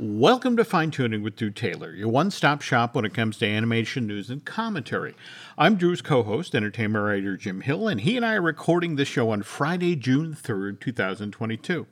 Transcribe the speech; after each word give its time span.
Welcome 0.00 0.56
to 0.58 0.64
Fine 0.64 0.92
Tuning 0.92 1.24
with 1.24 1.34
Drew 1.34 1.50
Taylor, 1.50 1.92
your 1.92 2.06
one 2.06 2.30
stop 2.30 2.62
shop 2.62 2.94
when 2.94 3.04
it 3.04 3.12
comes 3.12 3.36
to 3.38 3.46
animation 3.46 4.06
news 4.06 4.30
and 4.30 4.44
commentary. 4.44 5.16
I'm 5.56 5.74
Drew's 5.74 6.02
co 6.02 6.22
host, 6.22 6.54
entertainment 6.54 7.04
writer 7.04 7.36
Jim 7.36 7.62
Hill, 7.62 7.88
and 7.88 8.02
he 8.02 8.16
and 8.16 8.24
I 8.24 8.34
are 8.34 8.40
recording 8.40 8.94
this 8.94 9.08
show 9.08 9.30
on 9.30 9.42
Friday, 9.42 9.96
June 9.96 10.36
3rd, 10.40 10.78
2022. 10.78 11.88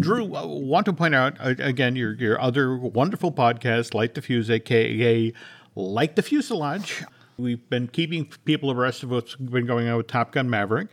Drew, 0.00 0.34
uh, 0.34 0.46
want 0.46 0.86
to 0.86 0.94
point 0.94 1.14
out 1.14 1.36
uh, 1.38 1.54
again 1.58 1.96
your, 1.96 2.14
your 2.14 2.40
other 2.40 2.78
wonderful 2.78 3.30
podcast, 3.30 3.92
Light 3.92 4.14
the 4.14 4.22
Fuse, 4.22 4.48
aka 4.48 5.30
Light 5.74 6.16
the 6.16 6.22
Fuselage. 6.22 7.04
We've 7.36 7.68
been 7.68 7.88
keeping 7.88 8.32
people 8.46 8.70
abreast 8.70 9.02
of 9.02 9.10
what's 9.10 9.36
been 9.36 9.66
going 9.66 9.86
on 9.86 9.98
with 9.98 10.06
Top 10.06 10.32
Gun 10.32 10.48
Maverick 10.48 10.88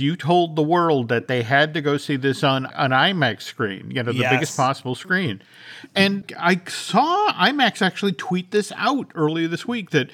you 0.00 0.14
told 0.14 0.54
the 0.54 0.62
world 0.62 1.08
that 1.08 1.26
they 1.26 1.42
had 1.42 1.74
to 1.74 1.80
go 1.80 1.96
see 1.96 2.14
this 2.14 2.44
on 2.44 2.66
an 2.76 2.92
IMAX 2.92 3.42
screen, 3.42 3.90
you 3.90 4.00
know, 4.00 4.12
the 4.12 4.20
Yes. 4.20 4.32
biggest 4.32 4.56
possible 4.56 4.94
screen. 4.94 5.42
And 5.94 6.32
I 6.38 6.60
saw 6.68 7.32
IMAX 7.32 7.82
actually 7.82 8.12
tweet 8.12 8.52
this 8.52 8.72
out 8.76 9.10
earlier 9.16 9.48
this 9.48 9.66
week 9.66 9.90
that 9.90 10.10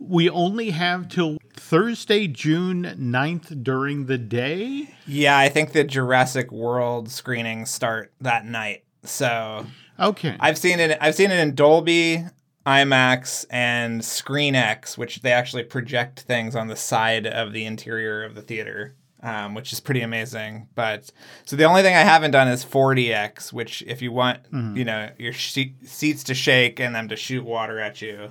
we 0.00 0.28
only 0.28 0.70
have 0.70 1.08
till 1.08 1.38
Thursday, 1.54 2.26
June 2.26 2.96
9th 2.98 3.62
during 3.62 4.06
the 4.06 4.18
day. 4.18 4.94
Yeah, 5.06 5.38
I 5.38 5.48
think 5.48 5.70
the 5.72 5.84
Jurassic 5.84 6.50
World 6.50 7.08
screenings 7.08 7.70
start 7.70 8.12
that 8.20 8.44
night. 8.44 8.82
So 9.04 9.66
Okay. 10.00 10.36
I've 10.40 10.58
seen 10.58 10.80
it. 10.80 10.98
I've 11.00 11.14
seen 11.14 11.30
it 11.30 11.38
in 11.38 11.54
Dolby, 11.54 12.24
IMAX, 12.66 13.44
and 13.50 14.00
ScreenX, 14.00 14.98
which 14.98 15.22
they 15.22 15.30
actually 15.32 15.62
project 15.62 16.20
things 16.20 16.56
on 16.56 16.66
the 16.66 16.76
side 16.76 17.24
of 17.26 17.52
the 17.52 17.64
interior 17.64 18.24
of 18.24 18.34
the 18.34 18.42
theater, 18.42 18.94
um, 19.22 19.54
which 19.54 19.72
is 19.72 19.80
pretty 19.80 20.00
amazing. 20.02 20.68
But 20.74 21.10
so 21.44 21.56
the 21.56 21.64
only 21.64 21.82
thing 21.82 21.94
I 21.94 22.00
haven't 22.00 22.30
done 22.30 22.48
is 22.48 22.64
4DX, 22.64 23.52
which 23.52 23.82
if 23.86 24.00
you 24.02 24.12
want, 24.12 24.50
mm. 24.50 24.76
you 24.76 24.84
know, 24.84 25.10
your 25.18 25.32
she- 25.32 25.74
seats 25.84 26.22
to 26.24 26.34
shake 26.34 26.78
and 26.80 26.94
them 26.94 27.08
to 27.08 27.16
shoot 27.16 27.44
water 27.44 27.78
at 27.80 28.00
you, 28.02 28.30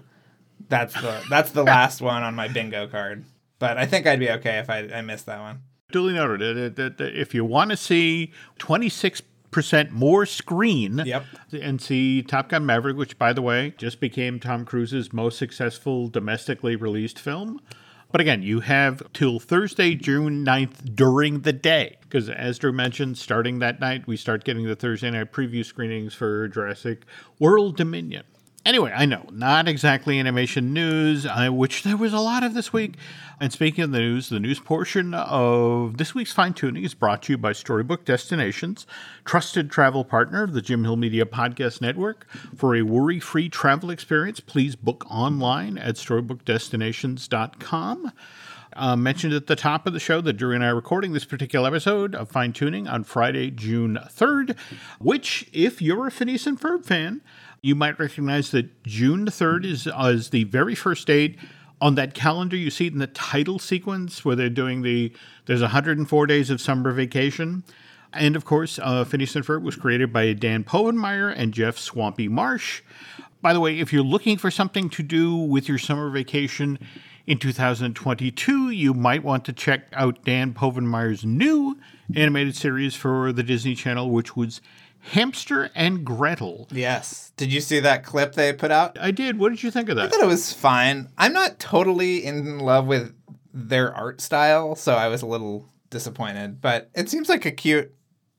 that's 0.69 0.93
the 0.93 1.21
that's 1.29 1.51
the 1.51 1.63
last 1.63 2.01
one 2.01 2.23
on 2.23 2.35
my 2.35 2.47
bingo 2.47 2.87
card. 2.87 3.25
But 3.59 3.77
I 3.77 3.85
think 3.85 4.05
I'd 4.07 4.19
be 4.19 4.29
okay 4.31 4.59
if 4.59 4.69
I, 4.69 4.87
I 4.93 5.01
missed 5.01 5.25
that 5.25 5.39
one. 5.39 5.61
Duly 5.91 6.13
noted 6.13 6.55
that- 6.57 6.75
that- 6.75 6.97
that 6.97 7.19
if 7.19 7.33
you 7.33 7.43
want 7.45 7.71
to 7.71 7.77
see 7.77 8.31
26% 8.59 9.91
more 9.91 10.25
screen 10.25 11.01
Yep. 11.05 11.25
and 11.53 11.81
see 11.81 12.21
Top 12.21 12.49
Gun 12.49 12.65
Maverick, 12.65 12.97
which, 12.97 13.17
by 13.17 13.33
the 13.33 13.41
way, 13.41 13.73
just 13.77 13.99
became 13.99 14.39
Tom 14.39 14.65
Cruise's 14.65 15.13
most 15.13 15.37
successful 15.37 16.07
domestically 16.09 16.75
released 16.75 17.17
film. 17.19 17.61
But 18.11 18.21
again, 18.21 18.41
you 18.41 18.61
have 18.61 19.03
till 19.13 19.39
Thursday, 19.39 19.93
June 19.93 20.45
9th 20.45 20.95
during 20.95 21.41
the 21.41 21.53
day. 21.53 21.97
Because 22.01 22.29
as 22.29 22.57
Drew 22.57 22.71
mentioned, 22.71 23.17
starting 23.17 23.59
that 23.59 23.81
night, 23.81 24.07
we 24.07 24.15
start 24.15 24.45
getting 24.45 24.65
the 24.65 24.75
Thursday 24.75 25.11
night 25.11 25.33
preview 25.33 25.65
screenings 25.65 26.13
for 26.13 26.47
Jurassic 26.47 27.03
World 27.37 27.75
Dominion. 27.75 28.23
Anyway, 28.65 28.91
I 28.93 29.05
know, 29.05 29.25
not 29.31 29.67
exactly 29.67 30.19
animation 30.19 30.73
news, 30.73 31.25
which 31.49 31.83
there 31.83 31.95
was 31.95 32.11
a 32.11 32.19
lot 32.19 32.43
of 32.43 32.53
this 32.53 32.73
week. 32.73 32.95
And 33.39 33.53
speaking 33.53 33.83
of 33.83 33.91
the 33.91 33.99
news, 33.99 34.29
the 34.29 34.39
news 34.39 34.59
portion 34.59 35.13
of 35.13 35.97
this 35.97 36.15
week's 36.15 36.33
Fine 36.33 36.55
Tuning 36.55 36.83
is 36.83 36.95
brought 36.95 37.21
to 37.23 37.33
you 37.33 37.37
by 37.37 37.53
Storybook 37.53 38.03
Destinations, 38.03 38.87
trusted 39.25 39.69
travel 39.69 40.03
partner 40.03 40.41
of 40.41 40.53
the 40.53 40.61
Jim 40.61 40.83
Hill 40.83 40.95
Media 40.95 41.23
Podcast 41.23 41.79
Network. 41.79 42.25
For 42.55 42.75
a 42.75 42.81
worry 42.81 43.19
free 43.19 43.47
travel 43.47 43.91
experience, 43.91 44.39
please 44.39 44.75
book 44.75 45.05
online 45.07 45.77
at 45.77 45.97
storybookdestinations.com. 45.97 48.11
Uh, 48.75 48.95
mentioned 48.95 49.33
at 49.33 49.45
the 49.45 49.55
top 49.55 49.85
of 49.85 49.93
the 49.93 49.99
show 49.99 50.19
that 50.19 50.33
Drew 50.33 50.55
and 50.55 50.63
I 50.63 50.69
are 50.69 50.75
recording 50.75 51.13
this 51.13 51.25
particular 51.25 51.67
episode 51.67 52.15
of 52.15 52.29
Fine 52.29 52.53
Tuning 52.53 52.87
on 52.87 53.03
Friday, 53.03 53.51
June 53.51 53.99
3rd, 54.07 54.57
which, 54.99 55.47
if 55.53 55.79
you're 55.79 56.07
a 56.07 56.11
Phineas 56.11 56.47
and 56.47 56.59
Ferb 56.59 56.85
fan, 56.85 57.21
you 57.61 57.75
might 57.75 57.99
recognize 57.99 58.49
that 58.49 58.83
June 58.83 59.25
3rd 59.25 59.65
is, 59.65 59.87
uh, 59.87 60.11
is 60.13 60.31
the 60.31 60.45
very 60.45 60.73
first 60.73 61.05
date 61.05 61.37
on 61.81 61.95
that 61.95 62.13
calendar 62.13 62.55
you 62.55 62.69
see 62.69 62.87
it 62.87 62.93
in 62.93 62.99
the 62.99 63.07
title 63.07 63.59
sequence 63.59 64.25
where 64.25 64.35
they're 64.35 64.49
doing 64.49 64.81
the 64.81 65.11
there's 65.45 65.61
104 65.61 66.27
days 66.27 66.49
of 66.49 66.59
summer 66.59 66.91
vacation. 66.91 67.63
And 68.13 68.35
of 68.35 68.45
course 68.45 68.79
uh, 68.81 69.03
phineas 69.03 69.35
and 69.35 69.45
ferb 69.45 69.61
was 69.61 69.75
created 69.75 70.11
by 70.11 70.33
dan 70.33 70.63
povenmire 70.63 71.33
and 71.35 71.53
jeff 71.53 71.77
swampy 71.77 72.27
marsh. 72.27 72.81
By 73.41 73.53
the 73.53 73.59
way 73.59 73.79
if 73.79 73.93
you're 73.93 74.03
looking 74.03 74.37
for 74.37 74.49
something 74.49 74.89
to 74.91 75.03
do 75.03 75.35
with 75.35 75.67
your 75.67 75.77
summer 75.77 76.09
vacation 76.09 76.79
in 77.27 77.37
2022 77.37 78.69
you 78.69 78.93
might 78.93 79.23
want 79.23 79.45
to 79.45 79.53
check 79.53 79.87
out 79.93 80.23
dan 80.23 80.53
povenmire's 80.53 81.25
new 81.25 81.77
animated 82.15 82.55
series 82.55 82.95
for 82.95 83.33
the 83.33 83.43
disney 83.43 83.75
channel 83.75 84.09
which 84.09 84.37
was 84.37 84.61
hamster 85.11 85.69
and 85.75 86.05
gretel 86.05 86.67
Yes. 86.71 87.31
Did 87.37 87.53
you 87.53 87.61
see 87.61 87.79
that 87.79 88.03
clip 88.03 88.33
they 88.33 88.51
put 88.53 88.71
out? 88.71 88.97
i 88.99 89.11
did 89.11 89.39
what 89.39 89.49
did 89.49 89.63
you 89.63 89.71
think 89.71 89.89
of 89.89 89.95
that? 89.95 90.05
I 90.05 90.09
thought 90.09 90.23
it 90.23 90.27
was 90.27 90.53
fine. 90.53 91.09
I'm 91.17 91.33
not 91.33 91.59
totally 91.59 92.25
in 92.25 92.59
love 92.59 92.87
with 92.87 93.13
their 93.53 93.93
art 93.93 94.21
style, 94.21 94.75
so 94.75 94.93
I 94.93 95.07
was 95.07 95.21
a 95.21 95.25
little 95.25 95.69
disappointed. 95.89 96.61
But 96.61 96.89
it 96.93 97.09
seems 97.09 97.29
like 97.29 97.45
a 97.45 97.51
cute 97.51 97.93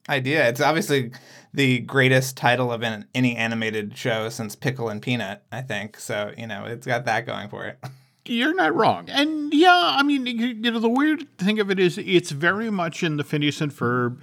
idea. 0.09 0.49
It's 0.49 0.61
obviously 0.61 1.13
the 1.53 1.81
greatest 1.81 2.37
title 2.37 2.73
of 2.73 2.83
an, 2.83 3.07
any 3.15 3.37
animated 3.37 3.97
show 3.97 4.29
since 4.29 4.55
Pickle 4.55 4.89
and 4.89 5.03
Peanut, 5.03 5.43
I 5.51 5.63
think. 5.63 5.99
So, 5.99 6.33
you 6.37 6.47
know, 6.47 6.65
it's 6.65 6.87
got 6.87 7.05
that 7.07 7.27
going 7.27 7.49
for 7.49 7.67
it. 7.67 7.79
You're 8.25 8.55
not 8.55 8.75
wrong. 8.75 9.09
And 9.09 9.55
yeah, 9.55 9.95
I 9.97 10.03
mean, 10.03 10.27
you, 10.27 10.49
you 10.49 10.71
know, 10.71 10.79
the 10.79 10.89
weird 10.89 11.27
thing 11.39 11.61
of 11.61 11.71
it 11.71 11.79
is 11.79 11.97
it's 11.97 12.31
very 12.31 12.71
much 12.71 13.03
in 13.03 13.17
the 13.17 13.25
Phineas 13.25 13.61
and 13.61 13.73
Ferb, 13.73 14.19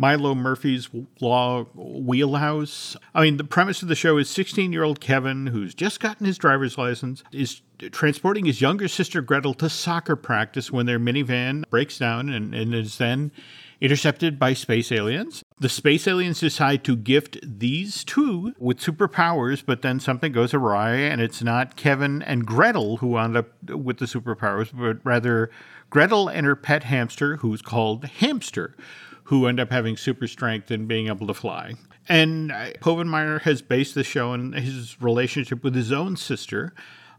Milo 0.00 0.34
Murphy's 0.34 0.88
Law 1.20 1.64
wheelhouse. 1.74 2.96
I 3.14 3.20
mean, 3.20 3.36
the 3.36 3.44
premise 3.44 3.82
of 3.82 3.88
the 3.88 3.94
show 3.94 4.16
is 4.16 4.30
16 4.30 4.72
year 4.72 4.82
old 4.82 4.98
Kevin, 4.98 5.48
who's 5.48 5.74
just 5.74 6.00
gotten 6.00 6.24
his 6.24 6.38
driver's 6.38 6.78
license, 6.78 7.22
is 7.32 7.60
transporting 7.92 8.46
his 8.46 8.62
younger 8.62 8.88
sister 8.88 9.20
Gretel 9.20 9.52
to 9.54 9.68
soccer 9.68 10.16
practice 10.16 10.70
when 10.70 10.86
their 10.86 10.98
minivan 10.98 11.68
breaks 11.68 11.98
down 11.98 12.30
and, 12.30 12.54
and 12.54 12.74
is 12.74 12.96
then 12.96 13.30
intercepted 13.82 14.38
by 14.38 14.54
space 14.54 14.90
aliens. 14.90 15.44
The 15.58 15.68
space 15.68 16.08
aliens 16.08 16.40
decide 16.40 16.82
to 16.84 16.96
gift 16.96 17.36
these 17.42 18.02
two 18.02 18.54
with 18.58 18.78
superpowers, 18.80 19.62
but 19.64 19.82
then 19.82 20.00
something 20.00 20.32
goes 20.32 20.54
awry, 20.54 20.92
and 20.94 21.20
it's 21.20 21.42
not 21.42 21.76
Kevin 21.76 22.22
and 22.22 22.46
Gretel 22.46 22.98
who 22.98 23.18
end 23.18 23.36
up 23.36 23.48
with 23.68 23.98
the 23.98 24.06
superpowers, 24.06 24.70
but 24.72 25.04
rather 25.04 25.50
Gretel 25.90 26.28
and 26.28 26.46
her 26.46 26.56
pet 26.56 26.84
hamster, 26.84 27.36
who's 27.36 27.60
called 27.60 28.04
Hamster, 28.04 28.74
who 29.30 29.46
end 29.46 29.60
up 29.60 29.70
having 29.70 29.96
super 29.96 30.26
strength 30.26 30.72
and 30.72 30.88
being 30.88 31.06
able 31.06 31.24
to 31.24 31.32
fly. 31.32 31.72
And 32.08 32.50
uh, 32.50 32.72
Povenmire 32.80 33.40
has 33.42 33.62
based 33.62 33.94
the 33.94 34.02
show 34.02 34.32
on 34.32 34.54
his 34.54 35.00
relationship 35.00 35.62
with 35.62 35.76
his 35.76 35.92
own 35.92 36.16
sister, 36.16 36.74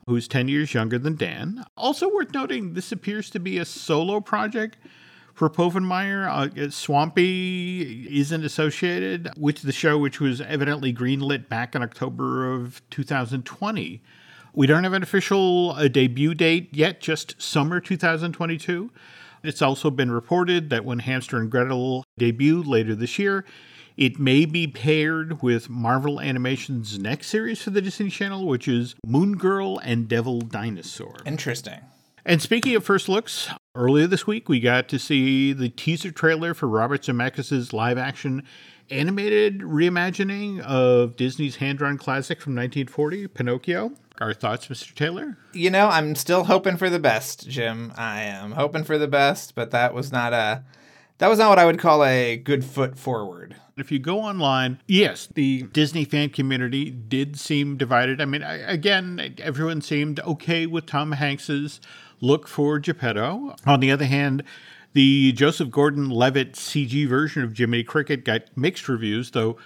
who's 0.06 0.28
10 0.28 0.50
years 0.50 0.74
younger 0.74 1.00
than 1.00 1.16
Dan. 1.16 1.64
Also 1.78 2.14
worth 2.14 2.34
noting, 2.34 2.74
this 2.74 2.92
appears 2.92 3.30
to 3.30 3.40
be 3.40 3.58
a 3.58 3.64
solo 3.64 4.20
project 4.20 4.76
for 5.34 5.50
Povenmire. 5.50 6.28
Uh, 6.28 6.70
Swampy 6.70 8.06
isn't 8.20 8.44
associated 8.44 9.30
with 9.38 9.62
the 9.62 9.72
show, 9.72 9.98
which 9.98 10.20
was 10.20 10.42
evidently 10.42 10.94
greenlit 10.94 11.48
back 11.48 11.76
in 11.76 11.82
October 11.82 12.52
of 12.52 12.82
2020. 12.90 14.02
We 14.54 14.68
don't 14.68 14.84
have 14.84 14.92
an 14.92 15.02
official 15.02 15.72
uh, 15.78 15.88
debut 15.88 16.34
date 16.34 16.72
yet, 16.74 17.00
just 17.00 17.42
summer 17.42 17.80
2022. 17.80 18.92
It's 19.44 19.62
also 19.62 19.90
been 19.90 20.12
reported 20.12 20.69
that 20.69 20.85
when 20.85 21.00
Hamster 21.00 21.38
and 21.38 21.50
Gretel 21.50 22.03
debut 22.18 22.62
later 22.62 22.94
this 22.96 23.18
year, 23.18 23.46
it 23.97 24.19
may 24.19 24.46
be 24.46 24.68
paired 24.68 25.41
with 25.41 25.69
Marvel 25.69 26.19
Animation's 26.19 26.97
next 27.00 27.28
series 27.28 27.62
for 27.62 27.72
the 27.72 27.81
Disney 27.81 28.09
Channel, 28.09 28.47
which 28.47 28.68
is 28.68 28.96
Moon 29.06 29.38
Girl 29.38 29.79
and 29.79 30.07
Devil 30.07 30.41
Dinosaur. 30.41 31.18
Interesting. 31.25 31.79
And 32.24 32.41
speaking 32.41 32.75
of 32.75 32.84
first 32.84 33.09
looks, 33.09 33.50
earlier 33.75 34.06
this 34.06 34.28
week 34.28 34.47
we 34.47 34.59
got 34.59 34.88
to 34.90 35.00
see 35.00 35.53
the 35.53 35.69
teaser 35.69 36.12
trailer 36.12 36.53
for 36.53 36.68
Robert 36.68 37.02
Zemeckis' 37.02 37.73
live 37.73 37.97
action 37.97 38.44
animated 38.91 39.62
reimagining 39.62 40.59
of 40.62 41.16
Disney's 41.16 41.56
hand 41.56 41.79
drawn 41.79 41.97
classic 41.97 42.40
from 42.40 42.53
1940, 42.53 43.28
Pinocchio. 43.29 43.94
Our 44.19 44.34
thoughts, 44.34 44.67
Mr. 44.67 44.93
Taylor? 44.93 45.37
You 45.53 45.72
know, 45.72 45.87
I'm 45.90 46.16
still 46.16 46.43
hoping 46.43 46.78
for 46.78 46.90
the 46.90 46.99
best, 46.99 47.47
Jim. 47.49 47.91
I 47.97 48.22
am 48.22 48.52
hoping 48.52 48.84
for 48.84 48.97
the 48.97 49.08
best, 49.08 49.55
but 49.55 49.72
that 49.72 49.93
was 49.93 50.11
not 50.11 50.34
a 50.34 50.63
that 51.17 51.28
was 51.28 51.37
not 51.40 51.49
what 51.49 51.59
I 51.59 51.66
would 51.66 51.79
call 51.79 52.03
a 52.03 52.35
good 52.37 52.66
foot 52.66 52.97
forward. 52.97 53.55
If 53.78 53.91
you 53.91 53.99
go 53.99 54.22
online, 54.22 54.79
yes, 54.87 55.28
the 55.34 55.63
Disney 55.63 56.03
fan 56.03 56.29
community 56.29 56.90
did 56.90 57.40
seem 57.40 57.78
divided. 57.78 58.19
I 58.22 58.25
mean, 58.25 58.41
I- 58.43 58.58
again, 58.72 59.35
everyone 59.40 59.81
seemed 59.81 60.19
okay 60.22 60.66
with 60.66 60.87
Tom 60.87 61.13
Hanks's 61.13 61.79
look 62.22 62.47
for 62.47 62.79
Geppetto. 62.79 63.55
On 63.67 63.79
the 63.79 63.91
other 63.91 64.05
hand, 64.05 64.43
the 64.93 65.31
Joseph 65.31 65.69
Gordon-Levitt 65.72 66.53
CG 66.53 67.08
version 67.08 67.43
of 67.43 67.55
Jiminy 67.58 67.84
Cricket 67.84 68.25
got 68.25 68.43
mixed 68.55 68.87
reviews, 68.90 69.31
though 69.31 69.58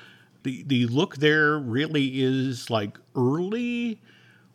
the 0.44 0.64
the 0.68 0.86
look 0.88 1.18
there 1.18 1.58
really 1.58 2.22
is 2.22 2.70
like 2.70 2.98
early 3.16 4.02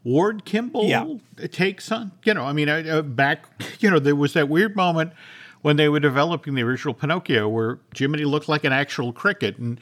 Ward 0.04 0.44
Kimball 0.44 0.86
Yeah. 0.88 1.06
takes 1.48 1.90
on. 1.92 2.12
You 2.24 2.34
know, 2.34 2.44
I 2.44 2.52
mean, 2.52 2.68
I- 2.68 2.88
uh, 2.88 3.02
back, 3.02 3.44
you 3.80 3.90
know, 3.90 3.98
there 3.98 4.16
was 4.16 4.32
that 4.34 4.48
weird 4.48 4.74
moment 4.76 5.12
when 5.62 5.76
they 5.76 5.88
were 5.88 6.00
developing 6.00 6.54
the 6.54 6.62
original 6.62 6.94
Pinocchio 6.94 7.48
where 7.48 7.78
Jiminy 7.96 8.24
looked 8.24 8.48
like 8.48 8.64
an 8.64 8.72
actual 8.72 9.12
cricket. 9.12 9.58
And 9.58 9.78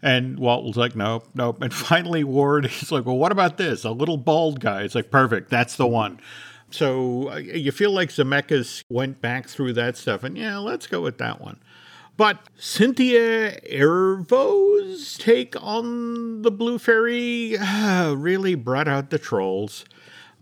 And 0.00 0.38
Walt 0.38 0.64
was 0.64 0.76
like, 0.76 0.94
nope, 0.96 1.28
nope. 1.34 1.60
And 1.60 1.74
finally, 1.90 2.24
Ward 2.24 2.66
is 2.66 2.90
like, 2.92 3.04
well, 3.04 3.18
what 3.18 3.32
about 3.32 3.56
this? 3.58 3.84
A 3.84 3.90
little 3.90 4.16
bald 4.16 4.60
guy. 4.60 4.82
It's 4.82 4.94
like, 4.94 5.10
perfect. 5.10 5.50
That's 5.50 5.76
the 5.76 5.86
one. 5.88 6.20
So 6.70 7.30
uh, 7.32 7.36
you 7.36 7.72
feel 7.72 7.90
like 7.92 8.10
Zemeckis 8.10 8.82
went 8.90 9.20
back 9.20 9.48
through 9.48 9.72
that 9.74 9.96
stuff 9.96 10.22
and 10.22 10.36
yeah, 10.36 10.58
let's 10.58 10.86
go 10.86 11.00
with 11.00 11.18
that 11.18 11.40
one. 11.40 11.58
But 12.18 12.40
Cynthia 12.56 13.60
Erivo's 13.60 15.16
take 15.18 15.54
on 15.62 16.42
the 16.42 16.50
Blue 16.50 16.80
Fairy 16.80 17.56
uh, 17.56 18.12
really 18.14 18.56
brought 18.56 18.88
out 18.88 19.10
the 19.10 19.20
trolls. 19.20 19.84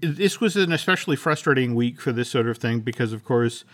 This 0.00 0.40
was 0.40 0.56
an 0.56 0.72
especially 0.72 1.16
frustrating 1.16 1.74
week 1.74 2.00
for 2.00 2.12
this 2.12 2.30
sort 2.30 2.48
of 2.48 2.56
thing 2.56 2.80
because, 2.80 3.12
of 3.12 3.26
course, 3.26 3.66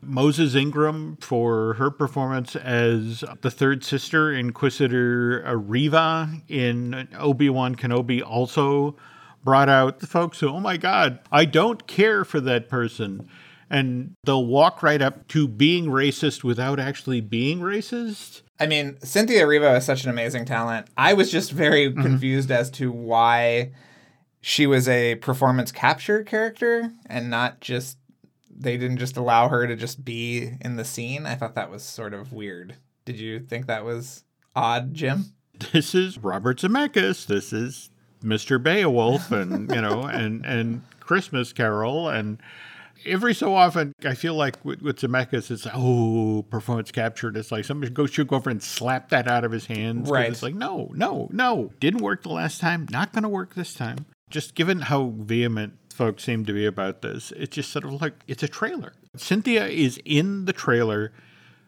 Moses 0.00 0.54
Ingram 0.54 1.18
for 1.20 1.74
her 1.74 1.90
performance 1.90 2.56
as 2.56 3.24
the 3.42 3.50
third 3.50 3.84
sister, 3.84 4.32
Inquisitor 4.32 5.44
Reva 5.54 6.30
in 6.48 7.08
Obi 7.18 7.50
Wan 7.50 7.74
Kenobi, 7.74 8.22
also 8.26 8.96
brought 9.44 9.68
out 9.68 9.98
the 9.98 10.06
folks 10.06 10.40
who, 10.40 10.48
oh 10.48 10.60
my 10.60 10.78
God, 10.78 11.18
I 11.30 11.44
don't 11.44 11.86
care 11.86 12.24
for 12.24 12.40
that 12.40 12.70
person 12.70 13.28
and 13.70 14.16
they'll 14.24 14.44
walk 14.44 14.82
right 14.82 15.00
up 15.00 15.28
to 15.28 15.46
being 15.46 15.86
racist 15.86 16.42
without 16.42 16.80
actually 16.80 17.20
being 17.20 17.60
racist. 17.60 18.42
I 18.58 18.66
mean, 18.66 18.98
Cynthia 19.02 19.44
Erivo 19.44 19.76
is 19.78 19.84
such 19.84 20.04
an 20.04 20.10
amazing 20.10 20.44
talent. 20.44 20.88
I 20.96 21.14
was 21.14 21.30
just 21.30 21.52
very 21.52 21.88
mm-hmm. 21.88 22.02
confused 22.02 22.50
as 22.50 22.70
to 22.72 22.90
why 22.90 23.72
she 24.42 24.66
was 24.66 24.88
a 24.88 25.14
performance 25.16 25.70
capture 25.70 26.24
character 26.24 26.90
and 27.06 27.30
not 27.30 27.60
just 27.60 27.96
they 28.50 28.76
didn't 28.76 28.98
just 28.98 29.16
allow 29.16 29.48
her 29.48 29.66
to 29.66 29.76
just 29.76 30.04
be 30.04 30.50
in 30.60 30.76
the 30.76 30.84
scene. 30.84 31.24
I 31.24 31.34
thought 31.34 31.54
that 31.54 31.70
was 31.70 31.82
sort 31.82 32.12
of 32.12 32.32
weird. 32.32 32.76
Did 33.04 33.18
you 33.18 33.40
think 33.40 33.66
that 33.66 33.84
was 33.84 34.24
odd, 34.54 34.92
Jim? 34.94 35.32
This 35.72 35.94
is 35.94 36.16
Robert 36.16 36.58
Zemeckis. 36.58 37.26
This 37.26 37.52
is 37.52 37.90
Mr. 38.24 38.62
Beowulf 38.62 39.30
and, 39.30 39.70
you 39.70 39.82
know, 39.82 40.04
and 40.04 40.44
and 40.46 40.82
Christmas 41.00 41.52
Carol 41.52 42.08
and 42.08 42.38
every 43.04 43.34
so 43.34 43.54
often, 43.54 43.92
I 44.04 44.14
feel 44.14 44.34
like 44.34 44.64
with, 44.64 44.82
with 44.82 44.98
Zemeckis, 44.98 45.50
it's 45.50 45.66
oh, 45.72 46.44
performance 46.50 46.90
captured. 46.90 47.36
It's 47.36 47.52
like 47.52 47.64
somebody 47.64 47.92
goes 47.92 48.10
should 48.10 48.28
go 48.28 48.36
over 48.36 48.50
and 48.50 48.62
slap 48.62 49.10
that 49.10 49.28
out 49.28 49.44
of 49.44 49.52
his 49.52 49.66
hands. 49.66 50.10
Right. 50.10 50.30
It's 50.30 50.42
like 50.42 50.54
no, 50.54 50.90
no, 50.94 51.28
no, 51.32 51.72
didn't 51.80 52.02
work 52.02 52.22
the 52.22 52.30
last 52.30 52.60
time. 52.60 52.86
Not 52.90 53.12
going 53.12 53.22
to 53.22 53.28
work 53.28 53.54
this 53.54 53.74
time. 53.74 54.06
Just 54.28 54.54
given 54.54 54.80
how 54.80 55.12
vehement 55.16 55.74
folks 55.92 56.24
seem 56.24 56.44
to 56.46 56.52
be 56.52 56.66
about 56.66 57.02
this, 57.02 57.32
it's 57.36 57.56
just 57.56 57.70
sort 57.70 57.84
of 57.84 58.00
like 58.00 58.14
it's 58.26 58.42
a 58.42 58.48
trailer. 58.48 58.92
Cynthia 59.16 59.66
is 59.66 60.00
in 60.04 60.44
the 60.44 60.52
trailer 60.52 61.12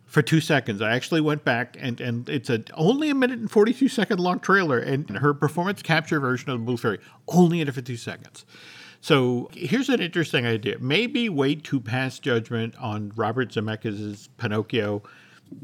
for 0.06 0.22
two 0.22 0.40
seconds. 0.40 0.82
I 0.82 0.92
actually 0.92 1.22
went 1.22 1.44
back 1.44 1.76
and, 1.80 2.00
and 2.00 2.28
it's 2.28 2.50
a 2.50 2.62
only 2.74 3.10
a 3.10 3.14
minute 3.14 3.38
and 3.38 3.50
forty 3.50 3.72
two 3.72 3.88
second 3.88 4.20
long 4.20 4.40
trailer, 4.40 4.78
and 4.78 5.08
her 5.18 5.34
performance 5.34 5.82
capture 5.82 6.20
version 6.20 6.50
of 6.50 6.60
the 6.60 6.64
Blue 6.64 6.76
Fairy 6.76 6.98
only 7.28 7.60
in 7.60 7.72
fifty 7.72 7.96
seconds. 7.96 8.44
So 9.02 9.50
here's 9.52 9.88
an 9.88 10.00
interesting 10.00 10.46
idea. 10.46 10.78
Maybe 10.78 11.28
wait 11.28 11.64
to 11.64 11.80
pass 11.80 12.20
judgment 12.20 12.76
on 12.78 13.12
Robert 13.16 13.50
Zemeckis' 13.50 14.28
Pinocchio 14.38 15.02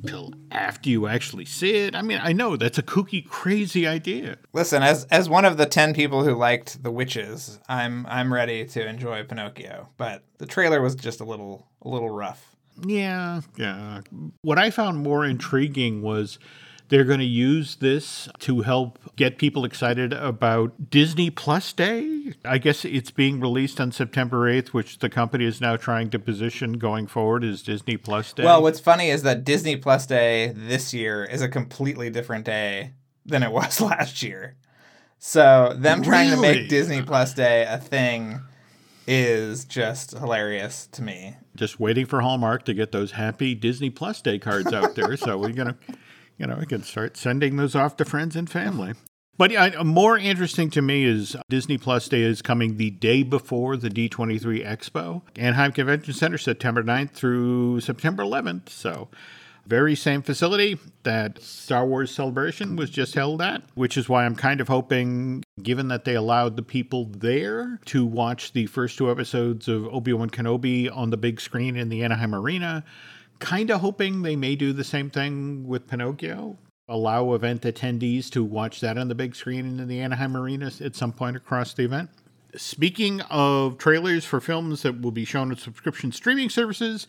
till 0.05 0.35
after 0.51 0.91
you 0.91 1.07
actually 1.07 1.45
see 1.45 1.77
it. 1.77 1.95
I 1.95 2.03
mean, 2.03 2.19
I 2.21 2.33
know 2.33 2.57
that's 2.57 2.79
a 2.79 2.83
kooky, 2.83 3.25
crazy 3.25 3.87
idea. 3.87 4.39
Listen, 4.53 4.83
as 4.83 5.05
as 5.05 5.29
one 5.29 5.45
of 5.45 5.57
the 5.57 5.67
ten 5.67 5.95
people 5.95 6.25
who 6.25 6.35
liked 6.35 6.83
The 6.83 6.91
Witches, 6.91 7.61
I'm 7.69 8.07
I'm 8.07 8.33
ready 8.33 8.65
to 8.65 8.85
enjoy 8.85 9.23
Pinocchio, 9.23 9.89
but 9.97 10.25
the 10.39 10.47
trailer 10.47 10.83
was 10.83 10.97
just 10.97 11.21
a 11.21 11.25
little 11.25 11.69
a 11.83 11.89
little 11.89 12.11
rough. 12.11 12.57
Yeah, 12.85 13.43
yeah. 13.57 14.01
What 14.43 14.59
I 14.59 14.71
found 14.71 14.99
more 14.99 15.25
intriguing 15.25 16.03
was 16.03 16.41
they're 16.89 17.05
going 17.05 17.21
to 17.21 17.25
use 17.25 17.77
this 17.77 18.29
to 18.41 18.63
help 18.63 18.99
get 19.17 19.39
people 19.39 19.65
excited 19.65 20.13
about 20.13 20.91
Disney 20.91 21.31
Plus 21.31 21.73
Day. 21.73 22.35
I 22.45 22.59
guess 22.59 22.85
it's 22.85 23.11
being 23.11 23.41
released 23.41 23.81
on 23.81 23.93
September 23.93 24.51
8th, 24.51 24.69
which 24.69 24.99
the 24.99 25.09
company 25.09 25.45
is 25.45 25.61
now 25.61 25.77
trying 25.77 26.11
to 26.11 26.19
position 26.19 26.75
going 26.75 27.07
forward 27.07 27.45
as 27.45 27.63
Disney 27.63 27.97
Plus 27.97 28.33
Day. 28.33 28.45
Well, 28.45 28.63
what's 28.63 28.81
funny 28.81 29.11
is 29.11 29.23
that 29.23 29.45
Disney 29.45 29.77
Plus 29.77 30.07
Day 30.07 30.53
this 30.55 30.95
year 30.95 31.25
is 31.25 31.43
a 31.43 31.49
completely 31.49 32.11
different 32.11 32.45
day 32.45 32.93
than 33.27 33.43
it 33.43 33.53
was 33.53 33.81
last 33.81 34.23
year. 34.23 34.57
So, 35.19 35.75
them 35.77 36.03
trying 36.03 36.31
to 36.31 36.41
make 36.41 36.69
Disney 36.69 37.03
Plus 37.03 37.35
Day 37.35 37.67
a 37.69 37.79
thing 37.79 38.41
is 39.07 39.65
just 39.65 40.13
hilarious 40.13 40.87
to 40.93 41.03
me. 41.03 41.35
Just 41.57 41.81
waiting 41.81 42.07
for 42.07 42.21
Hallmark 42.21 42.65
to 42.67 42.75
get 42.75 42.93
those 42.93 43.13
happy 43.13 43.55
Disney 43.55 43.91
Plus 43.91 44.23
Day 44.23 44.39
cards 44.39 44.73
out 44.73 44.95
there. 44.95 45.17
so 45.17 45.39
we're 45.39 45.53
going 45.53 45.69
to 45.69 45.77
you 46.39 46.47
know, 46.47 46.57
we 46.59 46.67
can 46.67 46.83
start 46.83 47.17
sending 47.17 47.57
those 47.57 47.75
off 47.75 47.97
to 47.97 48.05
friends 48.05 48.37
and 48.37 48.49
family. 48.49 48.95
But 49.37 49.55
uh, 49.55 49.85
more 49.85 50.19
interesting 50.19 50.69
to 50.71 50.83
me 50.83 51.05
is 51.05 51.37
Disney 51.49 51.79
Plus 51.79 52.09
Day 52.09 52.23
is 52.23 52.43
coming 52.43 52.77
the 52.77 52.91
day 52.91 53.23
before 53.23 53.77
the 53.77 53.89
D23 53.89 54.67
Expo, 54.67 55.23
Anaheim 55.37 55.71
Convention 55.73 56.13
Center, 56.13 56.39
September 56.39 56.83
9th 56.83 57.11
through 57.11 57.81
September 57.81 58.25
11th. 58.25 58.69
So, 58.69 59.09
very 59.65 59.95
same 59.95 60.23
facility 60.23 60.79
that 61.03 61.41
Star 61.41 61.87
Wars 61.87 62.11
Celebration 62.11 62.75
was 62.75 62.91
just 62.91 63.15
held 63.15 63.43
at, 63.43 63.63
which 63.75 63.97
is 63.97 64.09
why 64.09 64.25
I'm 64.25 64.35
kind 64.35 64.61
of 64.61 64.69
hoping, 64.69 65.45
given 65.63 65.89
that 65.89 66.05
they 66.05 66.15
allowed 66.15 66.57
the 66.57 66.63
people 66.63 67.05
there 67.05 67.79
to 67.87 68.07
watch 68.07 68.53
the 68.55 68.67
first 68.67 68.97
two 68.99 69.11
episodes 69.11 69.69
of 69.69 69.87
Obi 69.87 70.15
Wan 70.15 70.31
Kenobi 70.31 70.91
on 70.91 71.11
the 71.11 71.19
big 71.19 71.41
screen 71.41 71.77
in 71.77 71.91
the 71.91 72.03
Anaheim 72.03 72.35
Arena, 72.35 72.83
kind 73.39 73.71
of 73.71 73.81
hoping 73.81 74.23
they 74.23 74.37
may 74.37 74.57
do 74.57 74.73
the 74.73 74.85
same 74.85 75.11
thing 75.11 75.67
with 75.67 75.87
Pinocchio. 75.87 76.57
Allow 76.89 77.35
event 77.35 77.63
attendees 77.63 78.31
to 78.31 78.43
watch 78.43 78.81
that 78.81 78.97
on 78.97 79.09
the 79.09 79.15
big 79.15 79.37
screen 79.37 79.79
in 79.79 79.89
the 79.89 80.01
Anaheim 80.01 80.37
Arena 80.37 80.71
at 80.81 80.97
some 80.97 81.13
point 81.13 81.37
across 81.37 81.75
the 81.75 81.85
event. 81.85 82.11
Speaking 82.57 83.21
of 83.23 83.77
trailers 83.77 84.25
for 84.25 84.41
films 84.41 84.83
that 84.83 85.03
will 85.03 85.11
be 85.11 85.27
shown 85.27 85.51
on 85.51 85.59
subscription 85.59 86.13
streaming 86.13 86.49
services, 86.49 87.07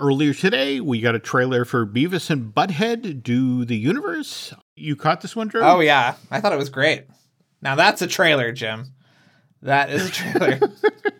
earlier 0.00 0.34
today 0.34 0.80
we 0.80 1.00
got 1.00 1.14
a 1.14 1.20
trailer 1.20 1.64
for 1.64 1.86
Beavis 1.86 2.30
and 2.30 2.52
Butthead 2.52 3.22
Do 3.22 3.64
the 3.64 3.76
Universe. 3.76 4.52
You 4.74 4.96
caught 4.96 5.20
this 5.20 5.36
one, 5.36 5.46
Drew? 5.46 5.62
Oh, 5.62 5.78
yeah. 5.78 6.16
I 6.30 6.40
thought 6.40 6.52
it 6.52 6.58
was 6.58 6.68
great. 6.68 7.04
Now 7.60 7.76
that's 7.76 8.02
a 8.02 8.08
trailer, 8.08 8.50
Jim. 8.50 8.92
That 9.62 9.90
is 9.90 10.08
a 10.08 10.10
trailer. 10.10 10.58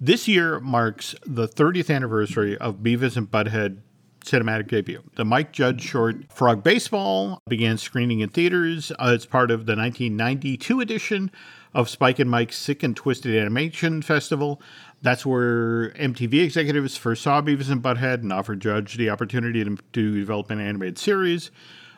This 0.00 0.26
year 0.26 0.58
marks 0.60 1.14
the 1.24 1.46
30th 1.46 1.94
anniversary 1.94 2.58
of 2.58 2.78
Beavis 2.78 3.16
and 3.16 3.30
Butthead 3.30 3.78
cinematic 4.24 4.68
debut. 4.68 5.02
The 5.14 5.24
Mike 5.24 5.52
Judge 5.52 5.82
short 5.82 6.32
Frog 6.32 6.64
Baseball 6.64 7.38
began 7.46 7.78
screening 7.78 8.20
in 8.20 8.30
theaters 8.30 8.90
as 8.98 9.26
part 9.26 9.50
of 9.50 9.66
the 9.66 9.76
1992 9.76 10.80
edition 10.80 11.30
of 11.74 11.88
Spike 11.88 12.18
and 12.18 12.30
Mike's 12.30 12.56
Sick 12.56 12.82
and 12.82 12.96
Twisted 12.96 13.36
Animation 13.36 14.02
Festival. 14.02 14.60
That's 15.02 15.24
where 15.26 15.90
MTV 15.90 16.42
executives 16.42 16.96
first 16.96 17.22
saw 17.22 17.40
Beavis 17.40 17.70
and 17.70 17.82
Butthead 17.82 18.22
and 18.22 18.32
offered 18.32 18.60
Judge 18.60 18.96
the 18.96 19.10
opportunity 19.10 19.64
to, 19.64 19.76
develop 19.92 20.50
an 20.50 20.60
animated 20.60 20.98
series. 20.98 21.50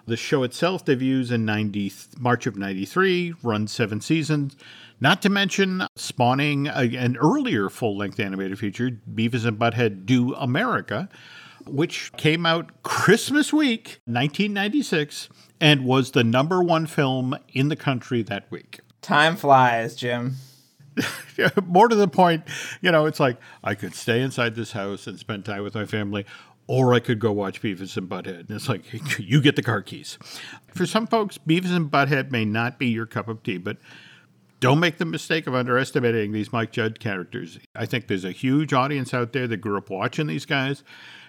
The 0.06 0.16
show 0.16 0.42
itself 0.42 0.84
debuts 0.84 1.30
in 1.30 1.44
90, 1.44 1.92
March 2.18 2.46
of 2.46 2.56
93, 2.56 3.34
runs 3.42 3.72
seven 3.72 4.00
seasons. 4.00 4.56
Not 5.00 5.20
to 5.22 5.28
mention 5.28 5.86
spawning 5.94 6.68
a, 6.68 6.96
an 6.96 7.16
earlier 7.18 7.68
full 7.68 7.96
length 7.96 8.18
animated 8.18 8.58
feature, 8.58 8.90
Beavis 9.12 9.44
and 9.44 9.58
Butthead 9.58 10.06
Do 10.06 10.34
America, 10.34 11.08
which 11.66 12.12
came 12.16 12.46
out 12.46 12.82
Christmas 12.82 13.52
week, 13.52 14.00
1996, 14.06 15.28
and 15.60 15.84
was 15.84 16.12
the 16.12 16.24
number 16.24 16.62
one 16.62 16.86
film 16.86 17.36
in 17.52 17.68
the 17.68 17.76
country 17.76 18.22
that 18.22 18.50
week. 18.50 18.80
Time 19.02 19.36
flies, 19.36 19.96
Jim. 19.96 20.36
More 21.66 21.88
to 21.88 21.94
the 21.94 22.08
point, 22.08 22.44
you 22.80 22.90
know, 22.90 23.04
it's 23.04 23.20
like 23.20 23.36
I 23.62 23.74
could 23.74 23.94
stay 23.94 24.22
inside 24.22 24.54
this 24.54 24.72
house 24.72 25.06
and 25.06 25.18
spend 25.18 25.44
time 25.44 25.62
with 25.62 25.74
my 25.74 25.84
family, 25.84 26.24
or 26.66 26.94
I 26.94 27.00
could 27.00 27.18
go 27.18 27.32
watch 27.32 27.60
Beavis 27.60 27.98
and 27.98 28.08
Butthead. 28.08 28.40
And 28.40 28.50
it's 28.50 28.68
like, 28.68 28.82
you 29.18 29.42
get 29.42 29.56
the 29.56 29.62
car 29.62 29.82
keys. 29.82 30.18
For 30.74 30.86
some 30.86 31.06
folks, 31.06 31.38
Beavis 31.38 31.74
and 31.74 31.90
Butthead 31.90 32.30
may 32.30 32.46
not 32.46 32.78
be 32.78 32.86
your 32.86 33.06
cup 33.06 33.28
of 33.28 33.42
tea, 33.42 33.58
but 33.58 33.76
don't 34.66 34.80
make 34.80 34.98
the 34.98 35.04
mistake 35.04 35.46
of 35.46 35.54
underestimating 35.54 36.32
these 36.32 36.52
Mike 36.52 36.72
Judge 36.72 36.98
characters. 36.98 37.60
I 37.76 37.86
think 37.86 38.08
there's 38.08 38.24
a 38.24 38.32
huge 38.32 38.72
audience 38.72 39.14
out 39.14 39.32
there 39.32 39.46
that 39.46 39.58
grew 39.58 39.78
up 39.78 39.90
watching 39.90 40.26
these 40.26 40.44
guys 40.44 40.82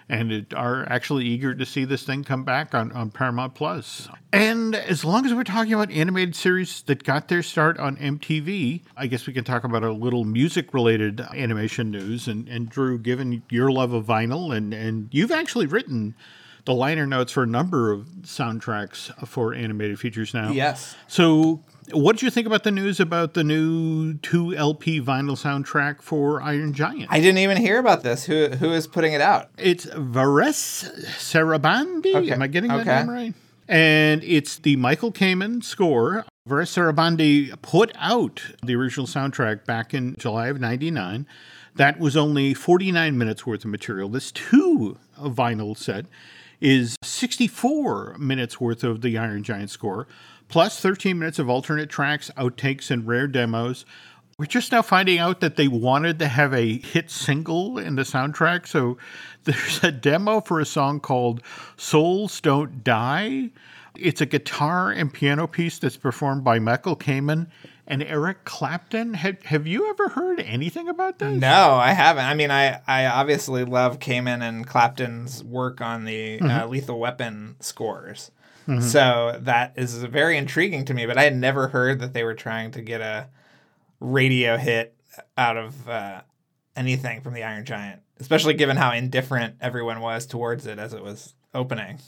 and 0.08 0.44
are 0.56 0.90
actually 0.90 1.24
eager 1.24 1.54
to 1.54 1.64
see 1.64 1.84
this 1.84 2.02
thing 2.02 2.24
come 2.24 2.42
back 2.42 2.74
on, 2.74 2.90
on 2.90 3.12
Paramount 3.12 3.54
Plus. 3.54 4.08
And 4.32 4.74
as 4.74 5.04
long 5.04 5.24
as 5.24 5.32
we're 5.32 5.44
talking 5.44 5.72
about 5.72 5.92
animated 5.92 6.34
series 6.34 6.82
that 6.82 7.04
got 7.04 7.28
their 7.28 7.44
start 7.44 7.78
on 7.78 7.96
MTV, 7.98 8.80
I 8.96 9.06
guess 9.06 9.28
we 9.28 9.32
can 9.32 9.44
talk 9.44 9.62
about 9.62 9.84
a 9.84 9.92
little 9.92 10.24
music 10.24 10.74
related 10.74 11.20
animation 11.20 11.92
news. 11.92 12.26
And, 12.26 12.48
and 12.48 12.68
Drew, 12.68 12.98
given 12.98 13.44
your 13.50 13.70
love 13.70 13.92
of 13.92 14.04
vinyl, 14.04 14.52
and, 14.56 14.74
and 14.74 15.10
you've 15.12 15.30
actually 15.30 15.66
written 15.66 16.16
the 16.64 16.74
liner 16.74 17.06
notes 17.06 17.32
for 17.32 17.44
a 17.44 17.46
number 17.46 17.92
of 17.92 18.06
soundtracks 18.22 19.10
for 19.26 19.54
animated 19.54 20.00
features 20.00 20.34
now. 20.34 20.50
Yes. 20.50 20.96
So 21.06 21.62
what 21.92 22.16
did 22.16 22.22
you 22.22 22.30
think 22.30 22.46
about 22.46 22.64
the 22.64 22.70
news 22.70 23.00
about 23.00 23.34
the 23.34 23.44
new 23.44 24.14
two 24.14 24.56
LP 24.56 25.00
vinyl 25.00 25.36
soundtrack 25.36 26.02
for 26.02 26.42
Iron 26.42 26.72
Giant? 26.72 27.06
I 27.10 27.20
didn't 27.20 27.38
even 27.38 27.56
hear 27.56 27.78
about 27.78 28.02
this. 28.02 28.24
Who 28.24 28.48
who 28.48 28.72
is 28.72 28.86
putting 28.86 29.12
it 29.12 29.20
out? 29.20 29.50
It's 29.58 29.86
Vares 29.86 30.88
Sarabandi. 31.18 32.14
Okay. 32.14 32.30
Am 32.30 32.42
I 32.42 32.46
getting 32.46 32.70
that 32.70 32.80
okay. 32.80 32.98
name 33.00 33.10
right? 33.10 33.34
And 33.68 34.24
it's 34.24 34.58
the 34.58 34.76
Michael 34.76 35.12
Kamen 35.12 35.62
score. 35.62 36.24
Varèse 36.48 36.72
Sarabande 36.78 37.60
put 37.60 37.92
out 37.96 38.42
the 38.62 38.74
original 38.74 39.06
soundtrack 39.06 39.66
back 39.66 39.92
in 39.92 40.16
July 40.16 40.48
of 40.48 40.58
99. 40.58 41.26
That 41.76 42.00
was 42.00 42.16
only 42.16 42.54
49 42.54 43.18
minutes 43.18 43.46
worth 43.46 43.64
of 43.64 43.70
material. 43.70 44.08
This 44.08 44.32
two 44.32 44.98
vinyl 45.18 45.76
set 45.76 46.06
is 46.60 46.96
64 47.02 48.16
minutes 48.18 48.60
worth 48.60 48.84
of 48.84 49.00
the 49.00 49.16
Iron 49.18 49.42
Giant 49.42 49.70
score, 49.70 50.06
plus 50.48 50.80
13 50.80 51.18
minutes 51.18 51.38
of 51.38 51.48
alternate 51.48 51.88
tracks, 51.88 52.30
outtakes, 52.36 52.90
and 52.90 53.06
rare 53.06 53.26
demos. 53.26 53.84
We're 54.38 54.46
just 54.46 54.70
now 54.70 54.82
finding 54.82 55.18
out 55.18 55.40
that 55.40 55.56
they 55.56 55.66
wanted 55.66 56.18
to 56.20 56.28
have 56.28 56.54
a 56.54 56.78
hit 56.78 57.10
single 57.10 57.78
in 57.78 57.96
the 57.96 58.02
soundtrack. 58.02 58.66
So 58.66 58.96
there's 59.44 59.82
a 59.82 59.90
demo 59.90 60.40
for 60.40 60.60
a 60.60 60.66
song 60.66 61.00
called 61.00 61.42
Souls 61.76 62.40
Don't 62.40 62.84
Die. 62.84 63.50
It's 63.96 64.20
a 64.20 64.26
guitar 64.26 64.92
and 64.92 65.12
piano 65.12 65.48
piece 65.48 65.78
that's 65.80 65.96
performed 65.96 66.44
by 66.44 66.60
Michael 66.60 66.94
Kamen 66.94 67.48
and 67.88 68.02
Eric 68.02 68.44
Clapton. 68.44 69.14
Have, 69.14 69.42
have 69.44 69.66
you 69.66 69.90
ever 69.90 70.10
heard 70.10 70.40
anything 70.40 70.88
about 70.88 71.18
this? 71.18 71.40
No, 71.40 71.74
I 71.74 71.92
haven't. 71.92 72.26
I 72.26 72.34
mean, 72.34 72.50
I, 72.50 72.80
I 72.86 73.06
obviously 73.06 73.64
love 73.64 73.98
Kamen 73.98 74.42
and 74.42 74.66
Clapton's 74.66 75.42
work 75.42 75.80
on 75.80 76.04
the 76.04 76.38
mm-hmm. 76.38 76.46
uh, 76.46 76.66
Lethal 76.66 77.00
Weapon 77.00 77.56
scores. 77.60 78.30
Mm-hmm. 78.68 78.82
So 78.82 79.38
that 79.40 79.72
is 79.76 80.04
very 80.04 80.36
intriguing 80.36 80.84
to 80.84 80.94
me, 80.94 81.06
but 81.06 81.16
I 81.16 81.24
had 81.24 81.34
never 81.34 81.68
heard 81.68 82.00
that 82.00 82.12
they 82.12 82.22
were 82.22 82.34
trying 82.34 82.70
to 82.72 82.82
get 82.82 83.00
a 83.00 83.28
radio 83.98 84.58
hit 84.58 84.94
out 85.36 85.56
of 85.56 85.88
uh, 85.88 86.20
anything 86.76 87.22
from 87.22 87.32
the 87.32 87.42
Iron 87.42 87.64
Giant, 87.64 88.02
especially 88.20 88.54
given 88.54 88.76
how 88.76 88.92
indifferent 88.92 89.56
everyone 89.60 90.00
was 90.00 90.26
towards 90.26 90.66
it 90.66 90.78
as 90.78 90.92
it 90.92 91.02
was 91.02 91.34
opening. 91.54 91.98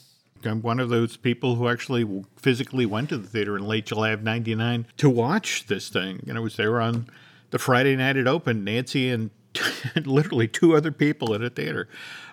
I'm 0.45 0.63
one 0.63 0.81
of 0.81 0.89
those 0.89 1.17
people 1.17 1.57
who 1.57 1.69
actually 1.69 2.25
physically 2.37 2.87
went 2.87 3.09
to 3.11 3.19
the 3.19 3.27
theater 3.27 3.57
in 3.57 3.67
late 3.67 3.87
July 3.87 4.11
of 4.11 4.23
99 4.23 4.87
to 4.99 5.11
watch 5.11 5.67
this 5.67 5.89
thing. 5.89 6.25
And 6.29 6.37
I 6.37 6.41
was 6.41 6.57
there 6.57 6.81
on 6.81 7.09
the 7.51 7.59
Friday 7.59 7.97
night 7.97 8.17
it 8.17 8.27
opened, 8.27 8.65
Nancy 8.65 9.11
and 9.11 9.31
literally 10.05 10.49
two 10.49 10.77
other 10.77 10.93
people 10.93 11.35
at 11.35 11.43
a 11.43 11.51
theater. 11.51 11.89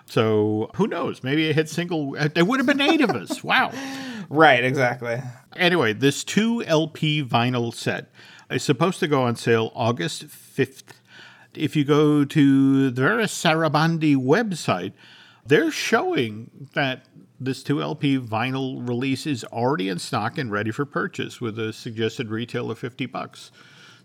So 0.06 0.70
who 0.76 0.86
knows? 0.86 1.22
Maybe 1.22 1.48
it 1.48 1.54
hit 1.54 1.68
single. 1.68 2.12
There 2.12 2.44
would 2.44 2.60
have 2.60 2.66
been 2.66 2.80
eight 2.80 3.00
of 3.00 3.10
us. 3.10 3.42
Wow. 3.44 3.72
Right, 4.30 4.62
exactly. 4.62 5.22
Anyway, 5.56 5.94
this 5.94 6.22
two 6.22 6.62
LP 6.64 7.24
vinyl 7.24 7.72
set 7.72 8.10
is 8.50 8.62
supposed 8.62 9.00
to 9.00 9.08
go 9.08 9.22
on 9.22 9.36
sale 9.36 9.72
August 9.74 10.26
5th. 10.26 10.82
If 11.54 11.74
you 11.74 11.84
go 11.84 12.26
to 12.26 12.90
the 12.90 13.00
Varèse 13.00 13.30
Sarabande 13.30 14.16
website, 14.16 14.92
they're 15.48 15.70
showing 15.70 16.68
that 16.74 17.06
this 17.40 17.62
2 17.62 17.82
LP 17.82 18.18
vinyl 18.18 18.86
release 18.86 19.26
is 19.26 19.44
already 19.44 19.88
in 19.88 19.98
stock 19.98 20.38
and 20.38 20.50
ready 20.50 20.70
for 20.70 20.84
purchase 20.84 21.40
with 21.40 21.58
a 21.58 21.72
suggested 21.72 22.30
retail 22.30 22.70
of 22.70 22.78
50 22.78 23.06
bucks. 23.06 23.50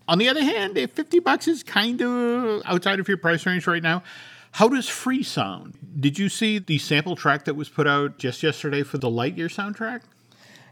On 0.07 0.17
the 0.17 0.29
other 0.29 0.43
hand, 0.43 0.77
if 0.77 0.91
50 0.91 1.19
bucks 1.19 1.47
is 1.47 1.63
kind 1.63 2.01
of 2.01 2.61
outside 2.65 2.99
of 2.99 3.07
your 3.07 3.17
price 3.17 3.45
range 3.45 3.67
right 3.67 3.81
now, 3.81 4.03
how 4.51 4.67
does 4.67 4.87
free 4.87 5.23
sound? 5.23 5.77
Did 5.99 6.19
you 6.19 6.29
see 6.29 6.59
the 6.59 6.77
sample 6.77 7.15
track 7.15 7.45
that 7.45 7.55
was 7.55 7.69
put 7.69 7.87
out 7.87 8.19
just 8.19 8.43
yesterday 8.43 8.83
for 8.83 8.97
the 8.97 9.09
Lightyear 9.09 9.49
soundtrack? 9.49 10.01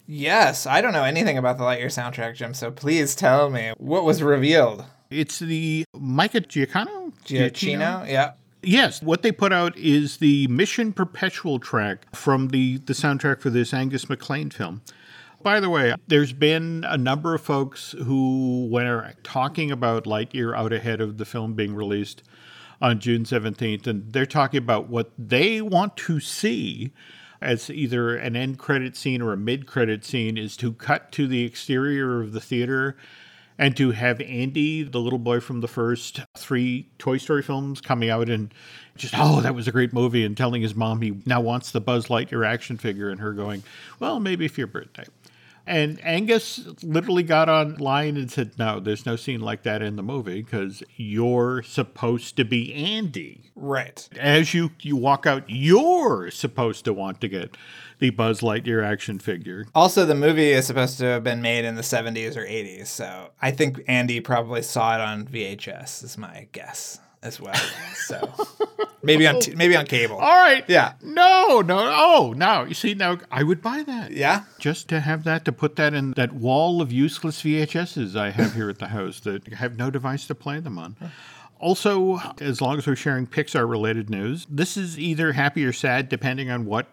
Yes, 0.05 0.67
I 0.67 0.81
don't 0.81 0.93
know 0.93 1.03
anything 1.03 1.37
about 1.37 1.57
the 1.57 1.63
Lightyear 1.63 1.85
soundtrack, 1.85 2.35
Jim, 2.35 2.53
so 2.53 2.69
please 2.69 3.15
tell 3.15 3.49
me 3.49 3.73
what 3.77 4.03
was 4.03 4.21
revealed. 4.21 4.85
It's 5.09 5.39
the 5.39 5.85
Michael 5.93 6.41
Giacchino? 6.41 7.13
Giacchino, 7.25 8.07
yeah. 8.07 8.33
Yes, 8.63 9.01
what 9.01 9.23
they 9.23 9.31
put 9.31 9.51
out 9.51 9.75
is 9.75 10.17
the 10.17 10.47
Mission 10.47 10.93
Perpetual 10.93 11.57
track 11.59 12.15
from 12.15 12.49
the, 12.49 12.77
the 12.79 12.93
soundtrack 12.93 13.41
for 13.41 13.49
this 13.49 13.73
Angus 13.73 14.05
MacLane 14.05 14.53
film. 14.53 14.81
By 15.41 15.59
the 15.59 15.69
way, 15.69 15.95
there's 16.07 16.33
been 16.33 16.85
a 16.87 16.97
number 16.97 17.33
of 17.33 17.41
folks 17.41 17.93
who, 17.93 18.67
when 18.69 18.85
are 18.85 19.13
talking 19.23 19.71
about 19.71 20.03
Lightyear 20.03 20.55
out 20.55 20.71
ahead 20.71 21.01
of 21.01 21.17
the 21.17 21.25
film 21.25 21.53
being 21.53 21.73
released 21.73 22.21
on 22.79 22.99
June 22.99 23.23
17th, 23.23 23.87
and 23.87 24.13
they're 24.13 24.27
talking 24.27 24.59
about 24.59 24.87
what 24.87 25.11
they 25.17 25.61
want 25.61 25.97
to 25.97 26.19
see 26.19 26.91
as 27.41 27.71
either 27.71 28.15
an 28.15 28.35
end 28.35 28.59
credit 28.59 28.95
scene 28.95 29.21
or 29.21 29.33
a 29.33 29.37
mid 29.37 29.65
credit 29.65 30.05
scene 30.05 30.37
is 30.37 30.55
to 30.57 30.73
cut 30.73 31.11
to 31.11 31.27
the 31.27 31.43
exterior 31.43 32.21
of 32.21 32.33
the 32.33 32.41
theater 32.41 32.95
and 33.57 33.75
to 33.77 33.91
have 33.91 34.21
Andy, 34.21 34.83
the 34.83 34.99
little 34.99 35.19
boy 35.19 35.39
from 35.39 35.61
the 35.61 35.67
first 35.67 36.21
three 36.37 36.89
Toy 36.97 37.17
Story 37.17 37.43
films, 37.43 37.81
coming 37.81 38.09
out 38.09 38.29
and 38.29 38.53
just, 38.95 39.13
oh, 39.17 39.41
that 39.41 39.55
was 39.55 39.67
a 39.67 39.71
great 39.71 39.93
movie, 39.93 40.25
and 40.25 40.35
telling 40.35 40.61
his 40.61 40.75
mom 40.75 41.01
he 41.01 41.21
now 41.25 41.41
wants 41.41 41.71
the 41.71 41.81
Buzz 41.81 42.07
Lightyear 42.07 42.45
action 42.45 42.77
figure, 42.77 43.09
and 43.09 43.19
her 43.19 43.33
going, 43.33 43.63
well, 43.99 44.19
maybe 44.19 44.47
for 44.47 44.61
your 44.61 44.67
birthday. 44.67 45.05
And 45.65 46.03
Angus 46.03 46.67
literally 46.83 47.23
got 47.23 47.49
online 47.49 48.17
and 48.17 48.31
said, 48.31 48.57
No, 48.57 48.79
there's 48.79 49.05
no 49.05 49.15
scene 49.15 49.41
like 49.41 49.63
that 49.63 49.81
in 49.81 49.95
the 49.95 50.03
movie 50.03 50.41
because 50.41 50.83
you're 50.95 51.63
supposed 51.63 52.35
to 52.37 52.45
be 52.45 52.73
Andy. 52.73 53.51
Right. 53.55 54.07
As 54.19 54.53
you, 54.53 54.71
you 54.81 54.95
walk 54.95 55.25
out, 55.25 55.43
you're 55.47 56.31
supposed 56.31 56.85
to 56.85 56.93
want 56.93 57.21
to 57.21 57.27
get 57.27 57.57
the 57.99 58.09
Buzz 58.09 58.41
Lightyear 58.41 58.83
action 58.83 59.19
figure. 59.19 59.65
Also, 59.75 60.05
the 60.05 60.15
movie 60.15 60.51
is 60.51 60.65
supposed 60.65 60.97
to 60.97 61.05
have 61.05 61.23
been 61.23 61.41
made 61.41 61.65
in 61.65 61.75
the 61.75 61.83
70s 61.83 62.35
or 62.35 62.45
80s. 62.45 62.87
So 62.87 63.29
I 63.41 63.51
think 63.51 63.81
Andy 63.87 64.19
probably 64.19 64.63
saw 64.63 64.95
it 64.95 65.01
on 65.01 65.27
VHS, 65.27 66.03
is 66.03 66.17
my 66.17 66.47
guess 66.51 66.99
as 67.23 67.39
well. 67.39 67.55
So 67.95 68.33
maybe 69.03 69.25
on 69.27 69.39
t- 69.39 69.55
maybe 69.55 69.75
on 69.75 69.85
cable. 69.85 70.17
All 70.17 70.21
right. 70.21 70.65
Yeah. 70.67 70.93
No, 71.01 71.61
no. 71.61 71.77
Oh, 71.79 72.33
no. 72.35 72.63
You 72.63 72.73
see, 72.73 72.93
now 72.93 73.19
I 73.31 73.43
would 73.43 73.61
buy 73.61 73.83
that. 73.83 74.11
Yeah. 74.11 74.43
Just 74.59 74.89
to 74.89 74.99
have 74.99 75.23
that 75.23 75.45
to 75.45 75.51
put 75.51 75.75
that 75.77 75.93
in 75.93 76.11
that 76.11 76.33
wall 76.33 76.81
of 76.81 76.91
useless 76.91 77.41
VHSs 77.41 78.15
I 78.15 78.31
have 78.31 78.53
here 78.53 78.69
at 78.69 78.79
the 78.79 78.87
house 78.87 79.19
that 79.21 79.47
have 79.53 79.77
no 79.77 79.89
device 79.89 80.27
to 80.27 80.35
play 80.35 80.59
them 80.59 80.77
on. 80.77 80.95
Also, 81.59 82.17
as 82.39 82.59
long 82.59 82.79
as 82.79 82.87
we're 82.87 82.95
sharing 82.95 83.27
Pixar 83.27 83.69
related 83.69 84.09
news, 84.09 84.47
this 84.49 84.75
is 84.75 84.99
either 84.99 85.33
happy 85.33 85.63
or 85.63 85.71
sad 85.71 86.09
depending 86.09 86.49
on 86.49 86.65
what 86.65 86.87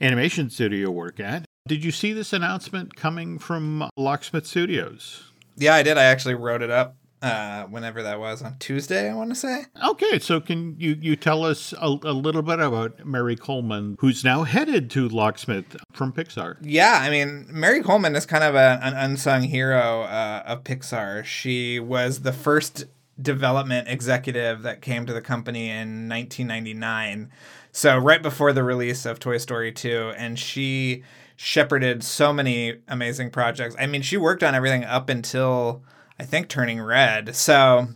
animation 0.00 0.48
studio 0.48 0.78
you 0.78 0.90
work 0.90 1.18
at. 1.18 1.44
Did 1.66 1.84
you 1.84 1.90
see 1.90 2.12
this 2.12 2.32
announcement 2.32 2.94
coming 2.94 3.38
from 3.40 3.90
Locksmith 3.96 4.46
Studios? 4.46 5.32
Yeah, 5.56 5.74
I 5.74 5.82
did. 5.82 5.98
I 5.98 6.04
actually 6.04 6.34
wrote 6.34 6.62
it 6.62 6.70
up 6.70 6.96
uh, 7.26 7.66
whenever 7.66 8.02
that 8.02 8.18
was 8.20 8.42
on 8.42 8.56
Tuesday, 8.58 9.10
I 9.10 9.14
want 9.14 9.30
to 9.30 9.34
say. 9.34 9.64
Okay, 9.84 10.18
so 10.18 10.40
can 10.40 10.78
you, 10.78 10.96
you 11.00 11.16
tell 11.16 11.44
us 11.44 11.74
a, 11.80 11.86
a, 11.86 12.12
little 12.12 12.42
bit 12.42 12.60
about 12.60 13.04
Mary 13.04 13.36
Coleman, 13.36 13.96
who's 14.00 14.24
now 14.24 14.44
headed 14.44 14.90
to 14.92 15.08
Locksmith 15.08 15.76
from 15.92 16.12
Pixar? 16.12 16.56
Yeah, 16.60 16.98
I 17.02 17.10
mean, 17.10 17.46
Mary 17.50 17.82
Coleman 17.82 18.14
is 18.14 18.26
kind 18.26 18.44
of 18.44 18.54
a, 18.54 18.78
an 18.82 18.94
unsung 18.94 19.42
hero 19.42 20.02
uh, 20.02 20.42
of 20.46 20.64
Pixar. 20.64 21.24
She 21.24 21.80
was 21.80 22.20
the 22.20 22.32
first 22.32 22.84
development 23.20 23.88
executive 23.88 24.62
that 24.62 24.82
came 24.82 25.06
to 25.06 25.12
the 25.12 25.22
company 25.22 25.70
in 25.70 26.08
1999. 26.08 27.30
So, 27.72 27.98
right 27.98 28.22
before 28.22 28.52
the 28.52 28.62
release 28.62 29.04
of 29.04 29.18
Toy 29.18 29.38
Story 29.38 29.72
2, 29.72 30.14
and 30.16 30.38
she 30.38 31.02
shepherded 31.36 32.02
so 32.02 32.32
many 32.32 32.76
amazing 32.88 33.30
projects. 33.30 33.76
I 33.78 33.86
mean, 33.86 34.02
she 34.02 34.16
worked 34.16 34.42
on 34.42 34.54
everything 34.54 34.84
up 34.84 35.08
until 35.10 35.82
I 36.18 36.24
think 36.24 36.48
turning 36.48 36.80
red. 36.80 37.36
So 37.36 37.88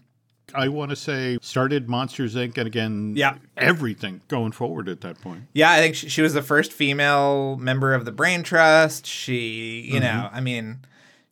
I 0.55 0.69
want 0.69 0.91
to 0.91 0.97
say 0.97 1.39
started 1.43 1.89
Monsters 1.89 2.35
Inc. 2.35 2.59
and 2.59 2.67
again, 2.67 3.15
yeah, 3.17 3.37
everything 3.57 4.21
going 4.29 4.53
forward 4.53 4.89
at 4.89 5.00
that 5.03 5.21
point. 5.21 5.45
Yeah, 5.53 5.71
I 5.71 5.79
think 5.79 5.95
she, 5.95 6.09
she 6.09 6.23
was 6.23 6.35
the 6.35 6.43
first 6.43 6.73
female 6.73 7.57
member 7.57 7.95
of 7.95 8.05
the 8.05 8.12
Brain 8.12 8.43
Trust. 8.43 9.07
She, 9.07 9.81
you 9.81 10.00
mm-hmm. 10.00 10.05
know, 10.05 10.29
I 10.33 10.41
mean, 10.41 10.81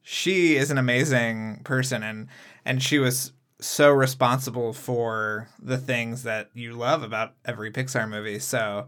she 0.02 0.56
is 0.56 0.70
an 0.70 0.78
amazing 0.78 1.62
person, 1.64 2.02
and 2.02 2.28
and 2.64 2.82
she 2.82 2.98
was 2.98 3.32
so 3.60 3.90
responsible 3.90 4.72
for 4.72 5.48
the 5.60 5.78
things 5.78 6.22
that 6.22 6.48
you 6.54 6.72
love 6.72 7.02
about 7.02 7.34
every 7.44 7.72
Pixar 7.72 8.08
movie. 8.08 8.38
So 8.38 8.86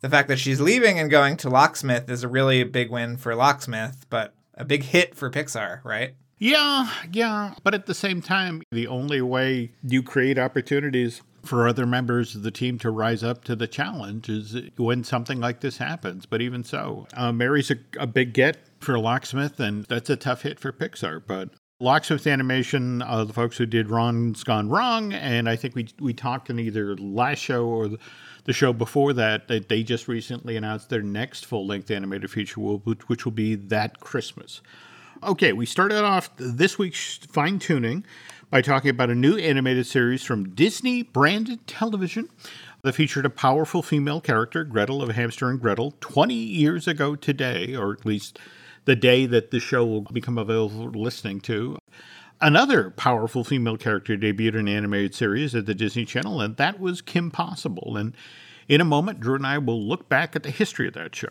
the 0.00 0.08
fact 0.08 0.28
that 0.28 0.38
she's 0.38 0.60
leaving 0.60 0.98
and 0.98 1.10
going 1.10 1.36
to 1.38 1.50
Locksmith 1.50 2.08
is 2.08 2.22
a 2.22 2.28
really 2.28 2.62
big 2.64 2.90
win 2.90 3.16
for 3.16 3.34
Locksmith, 3.34 4.06
but 4.10 4.34
a 4.54 4.64
big 4.64 4.84
hit 4.84 5.14
for 5.14 5.30
Pixar, 5.30 5.82
right? 5.84 6.14
Yeah, 6.42 6.90
yeah. 7.12 7.54
But 7.62 7.72
at 7.72 7.86
the 7.86 7.94
same 7.94 8.20
time, 8.20 8.62
the 8.72 8.88
only 8.88 9.22
way 9.22 9.70
you 9.84 10.02
create 10.02 10.40
opportunities 10.40 11.22
for 11.44 11.68
other 11.68 11.86
members 11.86 12.34
of 12.34 12.42
the 12.42 12.50
team 12.50 12.80
to 12.80 12.90
rise 12.90 13.22
up 13.22 13.44
to 13.44 13.54
the 13.54 13.68
challenge 13.68 14.28
is 14.28 14.56
when 14.76 15.04
something 15.04 15.38
like 15.38 15.60
this 15.60 15.78
happens. 15.78 16.26
But 16.26 16.42
even 16.42 16.64
so, 16.64 17.06
uh, 17.14 17.30
Mary's 17.30 17.70
a, 17.70 17.76
a 17.96 18.08
big 18.08 18.32
get 18.32 18.58
for 18.80 18.98
Locksmith, 18.98 19.60
and 19.60 19.84
that's 19.84 20.10
a 20.10 20.16
tough 20.16 20.42
hit 20.42 20.58
for 20.58 20.72
Pixar. 20.72 21.22
But 21.24 21.50
Locksmith 21.78 22.26
Animation, 22.26 23.02
uh, 23.02 23.22
the 23.22 23.32
folks 23.32 23.56
who 23.56 23.66
did 23.66 23.88
Ron's 23.88 24.42
Gone 24.42 24.68
Wrong, 24.68 25.12
and 25.12 25.48
I 25.48 25.54
think 25.54 25.76
we 25.76 25.86
we 26.00 26.12
talked 26.12 26.50
in 26.50 26.58
either 26.58 26.96
last 26.96 27.38
show 27.38 27.66
or 27.66 27.88
the, 28.46 28.52
show 28.52 28.72
before 28.72 29.12
that 29.12 29.46
that 29.46 29.68
they 29.68 29.84
just 29.84 30.08
recently 30.08 30.56
announced 30.56 30.90
their 30.90 31.02
next 31.02 31.46
full 31.46 31.68
length 31.68 31.88
animated 31.88 32.32
feature, 32.32 32.60
which 32.60 33.24
will 33.24 33.30
be 33.30 33.54
that 33.54 34.00
Christmas. 34.00 34.60
Okay, 35.24 35.52
we 35.52 35.66
started 35.66 36.02
off 36.02 36.30
this 36.36 36.78
week's 36.78 37.18
fine 37.18 37.60
tuning 37.60 38.04
by 38.50 38.60
talking 38.60 38.90
about 38.90 39.08
a 39.08 39.14
new 39.14 39.36
animated 39.36 39.86
series 39.86 40.24
from 40.24 40.52
Disney 40.52 41.04
branded 41.04 41.64
television. 41.68 42.28
that 42.82 42.96
featured 42.96 43.24
a 43.24 43.30
powerful 43.30 43.82
female 43.82 44.20
character, 44.20 44.64
Gretel 44.64 45.00
of 45.00 45.10
Hamster 45.10 45.48
and 45.48 45.60
Gretel, 45.60 45.94
20 46.00 46.34
years 46.34 46.88
ago 46.88 47.14
today, 47.14 47.76
or 47.76 47.92
at 47.92 48.04
least 48.04 48.40
the 48.84 48.96
day 48.96 49.24
that 49.26 49.52
the 49.52 49.60
show 49.60 49.86
will 49.86 50.00
become 50.00 50.38
available 50.38 50.90
for 50.90 50.98
listening 50.98 51.40
to. 51.42 51.78
Another 52.40 52.90
powerful 52.90 53.44
female 53.44 53.76
character 53.76 54.16
debuted 54.16 54.54
in 54.54 54.66
an 54.66 54.68
animated 54.68 55.14
series 55.14 55.54
at 55.54 55.66
the 55.66 55.74
Disney 55.74 56.04
Channel, 56.04 56.40
and 56.40 56.56
that 56.56 56.80
was 56.80 57.00
Kim 57.00 57.30
Possible. 57.30 57.96
And 57.96 58.16
in 58.66 58.80
a 58.80 58.84
moment, 58.84 59.20
Drew 59.20 59.36
and 59.36 59.46
I 59.46 59.58
will 59.58 59.80
look 59.80 60.08
back 60.08 60.34
at 60.34 60.42
the 60.42 60.50
history 60.50 60.88
of 60.88 60.94
that 60.94 61.14
show. 61.14 61.30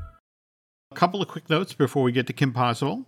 Couple 1.01 1.19
of 1.19 1.29
quick 1.29 1.49
notes 1.49 1.73
before 1.73 2.03
we 2.03 2.11
get 2.11 2.27
to 2.27 2.33
Kim 2.33 2.53
Possible. 2.53 3.07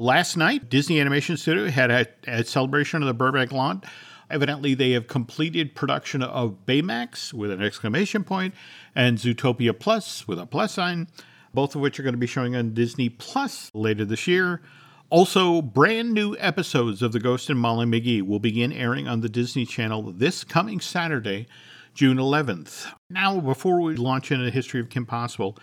Last 0.00 0.36
night, 0.36 0.68
Disney 0.68 1.00
Animation 1.00 1.36
Studio 1.36 1.68
had 1.68 1.88
a, 1.88 2.06
a 2.26 2.42
celebration 2.42 3.00
of 3.00 3.06
the 3.06 3.14
Burbank 3.14 3.52
launch. 3.52 3.84
Evidently, 4.28 4.74
they 4.74 4.90
have 4.90 5.06
completed 5.06 5.76
production 5.76 6.20
of 6.20 6.66
Baymax 6.66 7.32
with 7.32 7.52
an 7.52 7.62
exclamation 7.62 8.24
point 8.24 8.54
and 8.92 9.18
Zootopia 9.18 9.78
Plus 9.78 10.26
with 10.26 10.40
a 10.40 10.46
plus 10.46 10.72
sign, 10.72 11.06
both 11.54 11.76
of 11.76 11.80
which 11.80 12.00
are 12.00 12.02
going 12.02 12.12
to 12.12 12.18
be 12.18 12.26
showing 12.26 12.56
on 12.56 12.74
Disney 12.74 13.08
Plus 13.08 13.70
later 13.72 14.04
this 14.04 14.26
year. 14.26 14.60
Also, 15.08 15.62
brand 15.62 16.12
new 16.12 16.34
episodes 16.40 17.02
of 17.02 17.12
The 17.12 17.20
Ghost 17.20 17.48
and 17.48 17.60
Molly 17.60 17.86
McGee 17.86 18.22
will 18.22 18.40
begin 18.40 18.72
airing 18.72 19.06
on 19.06 19.20
the 19.20 19.28
Disney 19.28 19.64
Channel 19.64 20.10
this 20.10 20.42
coming 20.42 20.80
Saturday, 20.80 21.46
June 21.94 22.16
11th. 22.16 22.92
Now, 23.08 23.38
before 23.38 23.80
we 23.80 23.94
launch 23.94 24.32
into 24.32 24.44
the 24.44 24.50
history 24.50 24.80
of 24.80 24.90
Kim 24.90 25.06
Possible, 25.06 25.56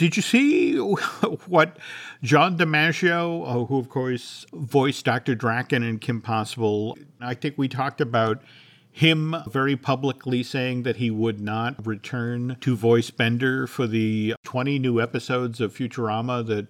did 0.00 0.16
you 0.16 0.22
see 0.22 0.76
what 1.46 1.76
John 2.22 2.56
DiMaggio, 2.56 3.46
uh, 3.46 3.66
who 3.66 3.78
of 3.78 3.90
course 3.90 4.46
voiced 4.50 5.04
Dr. 5.04 5.36
Drakken 5.36 5.86
in 5.86 5.98
Kim 5.98 6.22
Possible, 6.22 6.96
I 7.20 7.34
think 7.34 7.58
we 7.58 7.68
talked 7.68 8.00
about 8.00 8.40
him 8.90 9.36
very 9.46 9.76
publicly 9.76 10.42
saying 10.42 10.84
that 10.84 10.96
he 10.96 11.10
would 11.10 11.38
not 11.38 11.86
return 11.86 12.56
to 12.62 12.74
voice 12.74 13.10
Bender 13.10 13.66
for 13.66 13.86
the 13.86 14.34
20 14.42 14.78
new 14.78 15.02
episodes 15.02 15.60
of 15.60 15.74
Futurama 15.74 16.46
that 16.46 16.68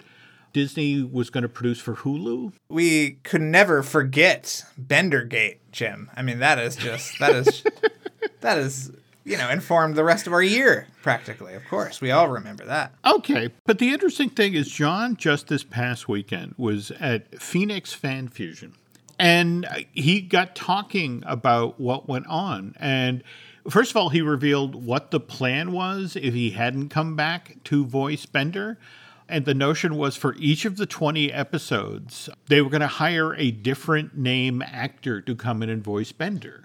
Disney 0.52 1.00
was 1.00 1.30
going 1.30 1.42
to 1.42 1.48
produce 1.48 1.78
for 1.78 1.94
Hulu. 1.94 2.52
We 2.68 3.12
could 3.22 3.42
never 3.42 3.84
forget 3.84 4.64
Bendergate, 4.76 5.70
Jim. 5.70 6.10
I 6.16 6.22
mean, 6.22 6.40
that 6.40 6.58
is 6.58 6.74
just 6.74 7.20
that 7.20 7.36
is 7.36 7.62
that 8.40 8.58
is 8.58 8.90
you 9.24 9.36
know 9.36 9.48
informed 9.48 9.94
the 9.94 10.04
rest 10.04 10.26
of 10.26 10.32
our 10.32 10.42
year 10.42 10.86
practically. 11.02 11.54
Of 11.54 11.66
course, 11.66 12.00
we 12.00 12.10
all 12.10 12.28
remember 12.28 12.64
that. 12.64 12.94
Okay, 13.04 13.50
but 13.66 13.78
the 13.78 13.90
interesting 13.90 14.30
thing 14.30 14.54
is, 14.54 14.68
John 14.70 15.16
just 15.16 15.48
this 15.48 15.64
past 15.64 16.08
weekend 16.08 16.54
was 16.56 16.90
at 16.92 17.40
Phoenix 17.40 17.92
Fan 17.92 18.28
Fusion, 18.28 18.74
and 19.18 19.66
he 19.92 20.20
got 20.20 20.54
talking 20.54 21.22
about 21.26 21.80
what 21.80 22.08
went 22.08 22.26
on 22.26 22.74
and. 22.78 23.22
First 23.68 23.90
of 23.90 23.98
all, 23.98 24.08
he 24.08 24.22
revealed 24.22 24.86
what 24.86 25.10
the 25.10 25.20
plan 25.20 25.70
was 25.72 26.16
if 26.16 26.32
he 26.32 26.52
hadn't 26.52 26.88
come 26.88 27.14
back 27.14 27.56
to 27.64 27.84
voice 27.84 28.24
Bender. 28.24 28.78
And 29.28 29.44
the 29.44 29.52
notion 29.52 29.96
was 29.96 30.16
for 30.16 30.34
each 30.38 30.64
of 30.64 30.78
the 30.78 30.86
20 30.86 31.30
episodes, 31.30 32.30
they 32.48 32.62
were 32.62 32.70
going 32.70 32.80
to 32.80 32.86
hire 32.86 33.34
a 33.34 33.50
different 33.50 34.16
name 34.16 34.62
actor 34.62 35.20
to 35.20 35.36
come 35.36 35.62
in 35.62 35.68
and 35.68 35.84
voice 35.84 36.10
Bender. 36.10 36.64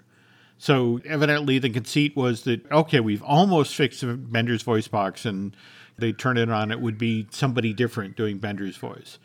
So 0.58 1.00
evidently, 1.04 1.58
the 1.58 1.70
conceit 1.70 2.16
was 2.16 2.42
that, 2.44 2.70
okay, 2.70 3.00
we've 3.00 3.22
almost 3.22 3.74
fixed 3.74 4.02
Bender's 4.06 4.62
voice 4.62 4.88
box, 4.88 5.26
and 5.26 5.54
they 5.98 6.12
turn 6.12 6.38
it 6.38 6.50
on, 6.50 6.70
it 6.70 6.80
would 6.80 6.98
be 6.98 7.26
somebody 7.30 7.72
different 7.72 8.16
doing 8.16 8.38
Bender's 8.38 8.76
voice. 8.76 9.18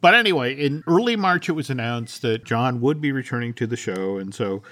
But 0.00 0.14
anyway, 0.14 0.54
in 0.54 0.82
early 0.86 1.16
March, 1.16 1.48
it 1.48 1.52
was 1.52 1.70
announced 1.70 2.22
that 2.22 2.44
John 2.44 2.80
would 2.80 3.00
be 3.00 3.12
returning 3.12 3.54
to 3.54 3.66
the 3.66 3.76
show. 3.76 4.16
And 4.18 4.34
so 4.34 4.62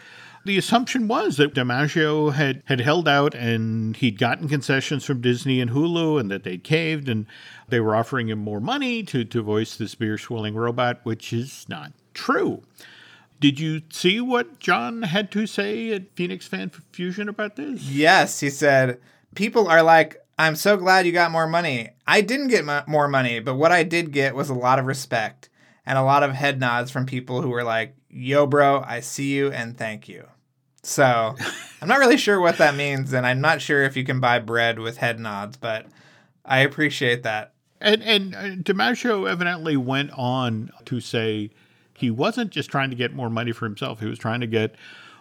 the 0.44 0.56
assumption 0.56 1.06
was 1.06 1.36
that 1.36 1.54
DiMaggio 1.54 2.32
had, 2.32 2.62
had 2.64 2.80
held 2.80 3.06
out 3.06 3.34
and 3.34 3.96
he'd 3.96 4.18
gotten 4.18 4.48
concessions 4.48 5.04
from 5.04 5.20
Disney 5.20 5.60
and 5.60 5.70
Hulu 5.70 6.18
and 6.18 6.30
that 6.30 6.44
they'd 6.44 6.64
caved 6.64 7.08
and 7.08 7.26
they 7.68 7.80
were 7.80 7.94
offering 7.94 8.28
him 8.28 8.38
more 8.38 8.60
money 8.60 9.02
to, 9.04 9.24
to 9.24 9.42
voice 9.42 9.76
this 9.76 9.94
beer 9.94 10.16
swilling 10.16 10.54
robot, 10.54 11.00
which 11.04 11.32
is 11.32 11.66
not 11.68 11.92
true. 12.14 12.62
Did 13.40 13.58
you 13.58 13.80
see 13.90 14.20
what 14.20 14.58
John 14.58 15.02
had 15.02 15.30
to 15.32 15.46
say 15.46 15.92
at 15.92 16.14
Phoenix 16.14 16.46
Fan 16.46 16.70
Fusion 16.92 17.28
about 17.28 17.56
this? 17.56 17.82
Yes, 17.82 18.40
he 18.40 18.50
said, 18.50 19.00
People 19.34 19.66
are 19.66 19.82
like, 19.82 20.18
I'm 20.38 20.56
so 20.56 20.76
glad 20.76 21.06
you 21.06 21.12
got 21.12 21.30
more 21.30 21.46
money. 21.46 21.90
I 22.06 22.20
didn't 22.20 22.48
get 22.48 22.68
m- 22.68 22.84
more 22.86 23.08
money, 23.08 23.40
but 23.40 23.54
what 23.54 23.72
I 23.72 23.82
did 23.82 24.12
get 24.12 24.34
was 24.34 24.50
a 24.50 24.54
lot 24.54 24.78
of 24.78 24.86
respect 24.86 25.48
and 25.86 25.96
a 25.96 26.02
lot 26.02 26.22
of 26.22 26.32
head 26.32 26.60
nods 26.60 26.90
from 26.90 27.06
people 27.06 27.40
who 27.40 27.48
were 27.48 27.64
like, 27.64 27.94
Yo, 28.10 28.46
bro, 28.46 28.82
I 28.86 29.00
see 29.00 29.32
you 29.32 29.50
and 29.50 29.76
thank 29.76 30.08
you. 30.08 30.26
So 30.82 31.34
I'm 31.80 31.88
not 31.88 31.98
really 31.98 32.16
sure 32.16 32.40
what 32.40 32.58
that 32.58 32.74
means, 32.74 33.12
and 33.12 33.26
I'm 33.26 33.40
not 33.40 33.62
sure 33.62 33.82
if 33.84 33.96
you 33.96 34.04
can 34.04 34.20
buy 34.20 34.38
bread 34.38 34.78
with 34.78 34.98
head 34.98 35.18
nods, 35.18 35.56
but 35.56 35.86
I 36.44 36.60
appreciate 36.60 37.22
that. 37.22 37.54
And 37.80 38.02
and 38.02 38.34
uh, 38.34 38.42
DiMaggio 38.56 39.30
evidently 39.30 39.76
went 39.76 40.10
on 40.12 40.70
to 40.86 41.00
say 41.00 41.50
he 42.00 42.10
wasn't 42.10 42.50
just 42.50 42.70
trying 42.70 42.90
to 42.90 42.96
get 42.96 43.14
more 43.14 43.30
money 43.30 43.52
for 43.52 43.66
himself; 43.66 44.00
he 44.00 44.06
was 44.06 44.18
trying 44.18 44.40
to 44.40 44.46
get 44.46 44.74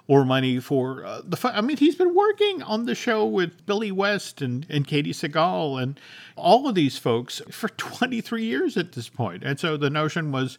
more 0.08 0.26
money 0.26 0.60
for 0.60 1.06
uh, 1.06 1.22
the. 1.24 1.38
Fight. 1.38 1.56
I 1.56 1.62
mean, 1.62 1.78
he's 1.78 1.96
been 1.96 2.16
working 2.16 2.64
on 2.64 2.86
the 2.86 2.96
show 2.96 3.26
with 3.26 3.66
Billy 3.66 3.92
West 3.92 4.42
and 4.42 4.66
and 4.70 4.88
Katey 4.88 5.10
Sagal 5.10 5.82
and 5.82 6.00
all 6.36 6.68
of 6.68 6.76
these 6.76 6.98
folks 6.98 7.42
for 7.52 7.70
23 7.78 8.44
years 8.44 8.78
at 8.78 8.94
this 8.94 9.10
point. 9.10 9.42
point, 9.42 9.44
and 9.44 9.60
so 9.60 9.78
the 9.78 9.90
notion 9.90 10.32
was, 10.32 10.58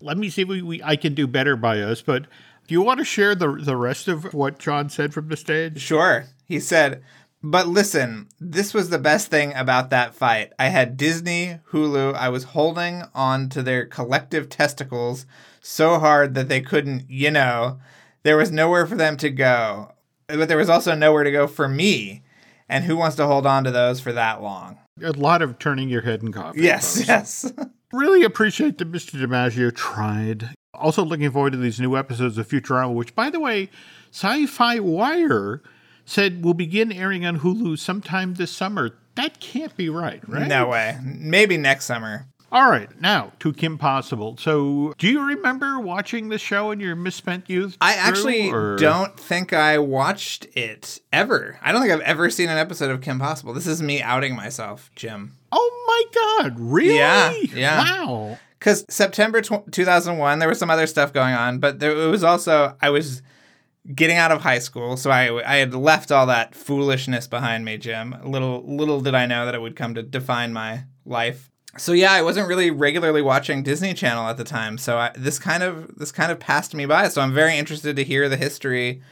let 0.00 0.18
me 0.18 0.28
see 0.28 0.42
if 0.42 0.48
we, 0.48 0.62
we 0.62 0.82
I 0.82 0.96
can 0.96 1.14
do 1.14 1.26
better 1.26 1.56
by 1.56 1.80
us, 1.80 2.02
but. 2.02 2.26
Do 2.68 2.74
you 2.74 2.82
want 2.82 2.98
to 2.98 3.04
share 3.04 3.34
the 3.34 3.50
the 3.60 3.76
rest 3.76 4.06
of 4.06 4.32
what 4.32 4.60
John 4.60 4.90
said 4.90 5.12
from 5.12 5.26
the 5.26 5.36
stage? 5.36 5.80
Sure. 5.80 6.26
He 6.44 6.60
said, 6.60 7.02
but 7.42 7.68
listen, 7.68 8.28
this 8.38 8.74
was 8.74 8.90
the 8.90 8.98
best 8.98 9.28
thing 9.28 9.54
about 9.54 9.90
that 9.90 10.14
fight. 10.14 10.52
I 10.58 10.68
had 10.68 10.98
Disney, 10.98 11.58
Hulu, 11.70 12.14
I 12.14 12.28
was 12.28 12.44
holding 12.44 13.04
on 13.14 13.48
to 13.50 13.62
their 13.62 13.86
collective 13.86 14.50
testicles 14.50 15.24
so 15.60 15.98
hard 15.98 16.34
that 16.34 16.48
they 16.48 16.60
couldn't, 16.60 17.08
you 17.08 17.30
know, 17.30 17.78
there 18.22 18.36
was 18.36 18.50
nowhere 18.50 18.86
for 18.86 18.96
them 18.96 19.16
to 19.18 19.30
go. 19.30 19.92
But 20.26 20.48
there 20.48 20.56
was 20.56 20.70
also 20.70 20.94
nowhere 20.94 21.24
to 21.24 21.32
go 21.32 21.46
for 21.46 21.68
me. 21.68 22.22
And 22.68 22.84
who 22.84 22.96
wants 22.96 23.16
to 23.16 23.26
hold 23.26 23.46
on 23.46 23.64
to 23.64 23.70
those 23.70 24.00
for 24.00 24.12
that 24.12 24.42
long? 24.42 24.78
A 25.02 25.12
lot 25.12 25.42
of 25.42 25.58
turning 25.58 25.88
your 25.88 26.02
head 26.02 26.22
in 26.22 26.32
coffee. 26.32 26.62
Yes, 26.62 26.96
folks. 26.96 27.08
yes. 27.08 27.52
Really 27.92 28.22
appreciate 28.22 28.78
that 28.78 28.92
Mr. 28.92 29.20
DiMaggio 29.20 29.74
tried. 29.74 30.50
Also 30.72 31.04
looking 31.04 31.28
forward 31.32 31.50
to 31.54 31.58
these 31.58 31.80
new 31.80 31.96
episodes 31.96 32.38
of 32.38 32.46
Futurama, 32.46 32.94
which, 32.94 33.16
by 33.16 33.30
the 33.30 33.40
way, 33.40 33.68
Sci-Fi 34.12 34.78
Wire 34.78 35.60
said 36.04 36.44
will 36.44 36.54
begin 36.54 36.92
airing 36.92 37.26
on 37.26 37.40
Hulu 37.40 37.76
sometime 37.80 38.34
this 38.34 38.52
summer. 38.52 38.96
That 39.16 39.40
can't 39.40 39.76
be 39.76 39.88
right, 39.88 40.22
right? 40.28 40.46
No 40.46 40.68
way. 40.68 40.98
Maybe 41.02 41.56
next 41.56 41.86
summer. 41.86 42.28
All 42.52 42.68
right, 42.68 42.88
now 43.00 43.32
to 43.38 43.52
Kim 43.52 43.78
Possible. 43.78 44.36
So, 44.36 44.92
do 44.98 45.06
you 45.06 45.24
remember 45.24 45.78
watching 45.78 46.30
the 46.30 46.38
show 46.38 46.72
in 46.72 46.80
your 46.80 46.96
misspent 46.96 47.48
youth? 47.48 47.76
I 47.80 47.94
actually 47.94 48.50
or- 48.50 48.76
don't 48.76 49.18
think 49.18 49.52
I 49.52 49.78
watched 49.78 50.46
it 50.56 51.00
ever. 51.12 51.60
I 51.62 51.70
don't 51.70 51.80
think 51.80 51.92
I've 51.92 52.00
ever 52.00 52.28
seen 52.28 52.48
an 52.48 52.58
episode 52.58 52.90
of 52.90 53.02
Kim 53.02 53.20
Possible. 53.20 53.54
This 53.54 53.68
is 53.68 53.80
me 53.80 54.02
outing 54.02 54.34
myself, 54.34 54.90
Jim. 54.96 55.36
Oh 55.52 55.84
my 55.86 56.42
God! 56.42 56.58
Really? 56.58 56.96
Yeah, 56.96 57.32
yeah. 57.54 57.84
Wow. 57.84 58.38
Because 58.58 58.84
September 58.88 59.40
tw- 59.40 59.70
2001, 59.70 60.40
there 60.40 60.48
was 60.48 60.58
some 60.58 60.70
other 60.70 60.88
stuff 60.88 61.12
going 61.12 61.34
on, 61.34 61.60
but 61.60 61.78
there 61.78 61.92
it 61.92 62.10
was 62.10 62.24
also, 62.24 62.76
I 62.82 62.90
was 62.90 63.22
getting 63.94 64.16
out 64.16 64.32
of 64.32 64.42
high 64.42 64.58
school, 64.58 64.96
so 64.96 65.10
I, 65.10 65.50
I 65.50 65.56
had 65.56 65.72
left 65.72 66.10
all 66.12 66.26
that 66.26 66.54
foolishness 66.54 67.26
behind 67.26 67.64
me, 67.64 67.78
Jim. 67.78 68.14
Little, 68.24 68.62
little 68.66 69.00
did 69.00 69.14
I 69.14 69.26
know 69.26 69.46
that 69.46 69.54
it 69.54 69.62
would 69.62 69.76
come 69.76 69.94
to 69.94 70.02
define 70.02 70.52
my 70.52 70.84
life. 71.06 71.49
So 71.78 71.92
yeah, 71.92 72.12
I 72.12 72.22
wasn't 72.22 72.48
really 72.48 72.70
regularly 72.70 73.22
watching 73.22 73.62
Disney 73.62 73.94
Channel 73.94 74.28
at 74.28 74.36
the 74.36 74.44
time, 74.44 74.76
so 74.76 74.98
I, 74.98 75.12
this 75.16 75.38
kind 75.38 75.62
of 75.62 75.96
this 75.98 76.10
kind 76.10 76.32
of 76.32 76.40
passed 76.40 76.74
me 76.74 76.84
by. 76.86 77.08
So 77.08 77.20
I'm 77.20 77.32
very 77.32 77.56
interested 77.56 77.96
to 77.96 78.04
hear 78.04 78.28
the 78.28 78.36
history 78.36 79.02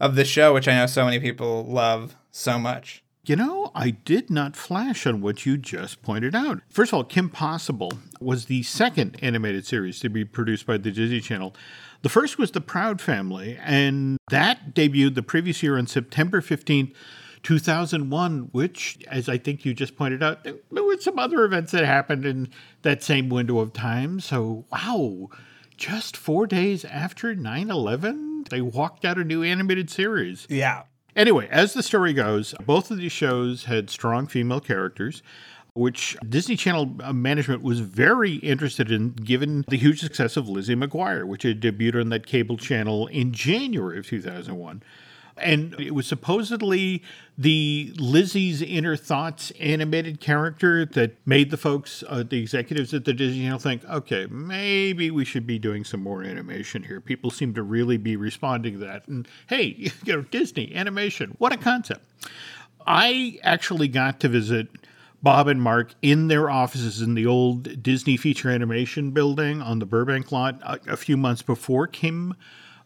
of 0.00 0.14
the 0.14 0.24
show, 0.24 0.52
which 0.54 0.68
I 0.68 0.74
know 0.74 0.86
so 0.86 1.04
many 1.04 1.20
people 1.20 1.64
love 1.64 2.16
so 2.30 2.58
much. 2.58 3.02
You 3.24 3.36
know, 3.36 3.70
I 3.74 3.90
did 3.90 4.30
not 4.30 4.56
flash 4.56 5.06
on 5.06 5.20
what 5.20 5.44
you 5.44 5.58
just 5.58 6.02
pointed 6.02 6.34
out. 6.34 6.62
First 6.70 6.92
of 6.92 6.96
all, 6.96 7.04
Kim 7.04 7.28
Possible 7.28 7.92
was 8.20 8.46
the 8.46 8.62
second 8.62 9.18
animated 9.20 9.66
series 9.66 10.00
to 10.00 10.08
be 10.08 10.24
produced 10.24 10.66
by 10.66 10.78
the 10.78 10.90
Disney 10.90 11.20
Channel. 11.20 11.54
The 12.00 12.08
first 12.08 12.38
was 12.38 12.52
The 12.52 12.62
Proud 12.62 13.02
Family, 13.02 13.58
and 13.62 14.16
that 14.30 14.74
debuted 14.74 15.14
the 15.14 15.22
previous 15.22 15.62
year 15.62 15.76
on 15.76 15.86
September 15.86 16.40
15th, 16.40 16.94
2001, 17.42 18.48
which, 18.52 18.98
as 19.08 19.28
I 19.28 19.38
think 19.38 19.64
you 19.64 19.74
just 19.74 19.96
pointed 19.96 20.22
out, 20.22 20.44
there 20.44 20.54
were 20.70 20.98
some 21.00 21.18
other 21.18 21.44
events 21.44 21.72
that 21.72 21.84
happened 21.84 22.24
in 22.24 22.48
that 22.82 23.02
same 23.02 23.28
window 23.28 23.58
of 23.58 23.72
time. 23.72 24.20
So, 24.20 24.64
wow, 24.72 25.28
just 25.76 26.16
four 26.16 26.46
days 26.46 26.84
after 26.84 27.34
9 27.34 27.70
11, 27.70 28.44
they 28.50 28.60
walked 28.60 29.04
out 29.04 29.18
a 29.18 29.24
new 29.24 29.42
animated 29.42 29.90
series. 29.90 30.46
Yeah. 30.48 30.82
Anyway, 31.16 31.48
as 31.50 31.72
the 31.72 31.82
story 31.82 32.12
goes, 32.12 32.54
both 32.64 32.90
of 32.90 32.98
these 32.98 33.12
shows 33.12 33.64
had 33.64 33.90
strong 33.90 34.26
female 34.26 34.60
characters, 34.60 35.22
which 35.74 36.16
Disney 36.28 36.56
Channel 36.56 36.96
uh, 37.02 37.12
management 37.12 37.62
was 37.62 37.80
very 37.80 38.34
interested 38.34 38.90
in 38.90 39.12
given 39.12 39.64
the 39.68 39.76
huge 39.76 40.00
success 40.00 40.36
of 40.36 40.48
Lizzie 40.48 40.76
McGuire, 40.76 41.24
which 41.24 41.44
had 41.44 41.60
debuted 41.60 42.00
on 42.00 42.08
that 42.10 42.26
cable 42.26 42.56
channel 42.56 43.06
in 43.08 43.32
January 43.32 43.98
of 43.98 44.06
2001. 44.06 44.82
And 45.40 45.78
it 45.80 45.94
was 45.94 46.06
supposedly 46.06 47.02
the 47.36 47.92
Lizzie's 47.96 48.62
Inner 48.62 48.96
Thoughts 48.96 49.52
animated 49.60 50.20
character 50.20 50.84
that 50.86 51.16
made 51.26 51.50
the 51.50 51.56
folks, 51.56 52.02
uh, 52.08 52.24
the 52.28 52.40
executives 52.40 52.92
at 52.94 53.04
the 53.04 53.12
Disney 53.12 53.42
Channel, 53.42 53.58
think, 53.58 53.84
okay, 53.84 54.26
maybe 54.26 55.10
we 55.10 55.24
should 55.24 55.46
be 55.46 55.58
doing 55.58 55.84
some 55.84 56.02
more 56.02 56.22
animation 56.22 56.82
here. 56.82 57.00
People 57.00 57.30
seem 57.30 57.54
to 57.54 57.62
really 57.62 57.96
be 57.96 58.16
responding 58.16 58.74
to 58.74 58.86
that. 58.86 59.06
And 59.08 59.26
hey, 59.48 59.90
you 60.04 60.16
know, 60.16 60.22
Disney 60.22 60.74
animation, 60.74 61.34
what 61.38 61.52
a 61.52 61.56
concept. 61.56 62.04
I 62.86 63.38
actually 63.42 63.88
got 63.88 64.20
to 64.20 64.28
visit 64.28 64.68
Bob 65.22 65.48
and 65.48 65.60
Mark 65.60 65.94
in 66.00 66.28
their 66.28 66.48
offices 66.48 67.02
in 67.02 67.14
the 67.14 67.26
old 67.26 67.82
Disney 67.82 68.16
feature 68.16 68.50
animation 68.50 69.10
building 69.10 69.60
on 69.60 69.78
the 69.78 69.86
Burbank 69.86 70.30
lot 70.30 70.60
a, 70.62 70.92
a 70.92 70.96
few 70.96 71.16
months 71.16 71.42
before 71.42 71.86
Kim 71.86 72.34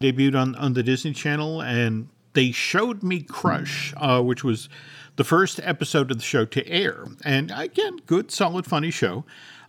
debuted 0.01 0.35
on, 0.35 0.55
on 0.57 0.73
the 0.73 0.83
Disney 0.83 1.13
Channel. 1.13 1.63
And 1.63 2.09
they 2.35 2.51
showed 2.53 3.03
me 3.03 3.21
Crush, 3.23 3.93
uh, 3.97 4.23
which 4.23 4.43
was 4.45 4.69
the 5.17 5.25
first 5.25 5.61
episode 5.63 6.11
of 6.11 6.19
the 6.19 6.23
show 6.25 6.45
to 6.47 6.67
air. 6.69 7.05
And 7.25 7.53
again, 7.55 7.99
good, 8.07 8.31
solid, 8.31 8.67
funny 8.67 8.91
show. 8.91 9.25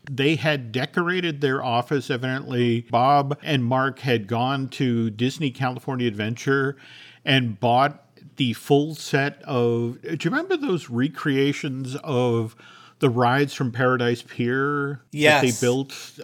They 0.09 0.35
had 0.35 0.71
decorated 0.71 1.41
their 1.41 1.63
office. 1.63 2.09
Evidently, 2.09 2.81
Bob 2.89 3.37
and 3.41 3.63
Mark 3.63 3.99
had 3.99 4.27
gone 4.27 4.67
to 4.69 5.09
Disney 5.09 5.51
California 5.51 6.07
Adventure 6.07 6.75
and 7.23 7.59
bought 7.59 8.05
the 8.35 8.53
full 8.53 8.95
set 8.95 9.41
of. 9.43 10.01
Do 10.01 10.09
you 10.09 10.29
remember 10.29 10.57
those 10.57 10.89
recreations 10.89 11.95
of 12.03 12.55
the 12.99 13.09
rides 13.09 13.53
from 13.53 13.71
Paradise 13.71 14.21
Pier 14.21 15.01
Yes. 15.11 15.41
that 15.41 15.47
they 15.47 15.65
built? 15.65 16.19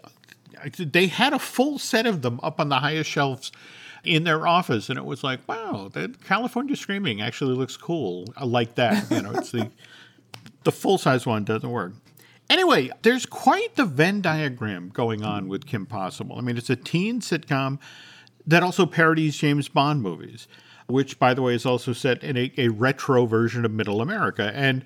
They 0.77 1.07
had 1.07 1.31
a 1.31 1.39
full 1.39 1.79
set 1.79 2.05
of 2.05 2.21
them 2.21 2.39
up 2.43 2.59
on 2.59 2.67
the 2.67 2.79
highest 2.79 3.09
shelves 3.09 3.51
in 4.03 4.23
their 4.23 4.47
office, 4.47 4.89
and 4.89 4.97
it 4.97 5.05
was 5.05 5.23
like, 5.23 5.39
wow, 5.47 5.89
that 5.93 6.23
California 6.23 6.75
Screaming 6.75 7.21
actually 7.21 7.55
looks 7.55 7.77
cool. 7.77 8.25
I 8.37 8.45
like 8.45 8.75
that. 8.75 9.09
You 9.11 9.21
know, 9.21 9.31
it's 9.31 9.51
the 9.51 9.69
the 10.63 10.71
full 10.71 10.97
size 10.97 11.25
one 11.25 11.43
doesn't 11.43 11.69
work. 11.69 11.93
Anyway, 12.49 12.89
there's 13.03 13.25
quite 13.25 13.75
the 13.75 13.85
Venn 13.85 14.21
diagram 14.21 14.89
going 14.89 15.23
on 15.23 15.47
with 15.47 15.67
Kim 15.67 15.85
Possible. 15.85 16.37
I 16.37 16.41
mean, 16.41 16.57
it's 16.57 16.69
a 16.69 16.75
teen 16.75 17.21
sitcom 17.21 17.77
that 18.47 18.63
also 18.63 18.85
parodies 18.87 19.37
James 19.37 19.67
Bond 19.67 20.01
movies, 20.01 20.47
which, 20.87 21.19
by 21.19 21.35
the 21.35 21.43
way, 21.43 21.53
is 21.53 21.65
also 21.65 21.93
set 21.93 22.23
in 22.23 22.35
a, 22.37 22.51
a 22.57 22.69
retro 22.69 23.27
version 23.27 23.65
of 23.65 23.71
Middle 23.71 24.01
America. 24.01 24.51
And 24.55 24.83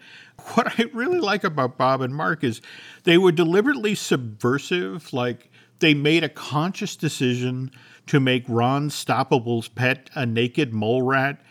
what 0.54 0.78
I 0.78 0.89
really 0.91 1.19
like 1.19 1.45
about 1.45 1.78
Bob 1.78 2.02
and 2.02 2.13
Mark 2.13 2.43
is 2.43 2.62
they 3.06 3.17
were 3.17 3.32
deliberately 3.32 3.95
subversive. 3.95 5.13
Like, 5.13 5.49
they 5.80 5.93
made 5.93 6.26
a 6.26 6.30
conscious 6.30 6.97
decision 6.97 7.71
to 8.07 8.19
make 8.19 8.43
Ron 8.47 8.89
Stoppable's 8.89 9.67
pet 9.67 10.09
a 10.15 10.25
naked 10.25 10.73
mole 10.73 11.01
rat, 11.01 11.41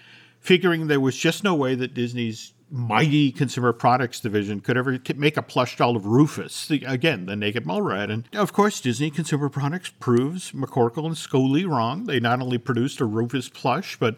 figuring 0.41 0.87
there 0.87 1.01
was 1.01 1.17
just 1.17 1.45
no 1.45 1.55
way 1.55 1.75
that 1.75 1.95
Disney's 1.95 2.53
mighty 2.73 3.31
consumer 3.31 3.73
products 3.73 4.19
division 4.19 4.59
could 4.59 4.79
ever 4.79 4.99
make 5.17 5.37
a 5.37 5.43
plush 5.43 5.77
doll 5.77 5.95
of 5.95 6.07
Rufus, 6.07 6.67
the, 6.67 6.83
again, 6.87 7.27
the 7.27 7.37
naked 7.37 7.67
mole 7.67 7.83
rat. 7.83 8.11
And 8.11 8.27
of 8.33 8.55
course, 8.55 8.81
Disney 8.81 9.11
Consumer 9.11 9.51
Products 9.51 9.91
proves 10.01 10.53
McCorkle 10.53 11.05
and 11.05 11.17
Scully 11.17 11.67
wrong. 11.67 12.05
They 12.05 12.19
not 12.19 12.41
only 12.41 12.57
produced 12.57 13.01
a 13.01 13.05
Rufus 13.05 13.51
plush, 13.51 13.99
but 13.99 14.17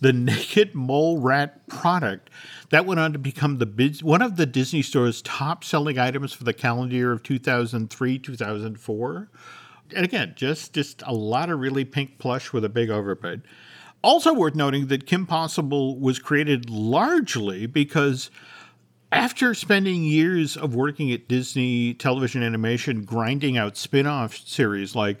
the 0.00 0.12
naked 0.12 0.74
mole 0.74 1.18
rat 1.18 1.66
product 1.68 2.28
that 2.70 2.84
went 2.84 2.98
on 2.98 3.12
to 3.12 3.20
become 3.20 3.58
the 3.58 4.00
one 4.02 4.20
of 4.20 4.36
the 4.36 4.46
Disney 4.46 4.82
Store's 4.82 5.22
top 5.22 5.62
selling 5.62 5.96
items 5.96 6.32
for 6.32 6.42
the 6.42 6.52
calendar 6.52 6.96
year 6.96 7.12
of 7.12 7.22
2003 7.22 8.18
2004 8.18 9.16
and 9.16 9.28
again, 9.96 10.34
just 10.36 10.72
just 10.72 11.02
a 11.06 11.12
lot 11.12 11.50
of 11.50 11.60
really 11.60 11.84
pink 11.84 12.18
plush 12.18 12.52
with 12.52 12.64
a 12.64 12.68
big 12.68 12.88
overbite. 12.88 13.42
Also 14.02 14.32
worth 14.32 14.54
noting 14.54 14.88
that 14.88 15.06
Kim 15.06 15.26
Possible 15.26 15.98
was 15.98 16.18
created 16.18 16.68
largely 16.68 17.66
because 17.66 18.30
after 19.12 19.54
spending 19.54 20.04
years 20.04 20.56
of 20.56 20.74
working 20.74 21.12
at 21.12 21.28
Disney 21.28 21.94
Television 21.94 22.42
Animation, 22.42 23.04
grinding 23.04 23.56
out 23.56 23.76
spin-off 23.76 24.36
series 24.36 24.96
like 24.96 25.18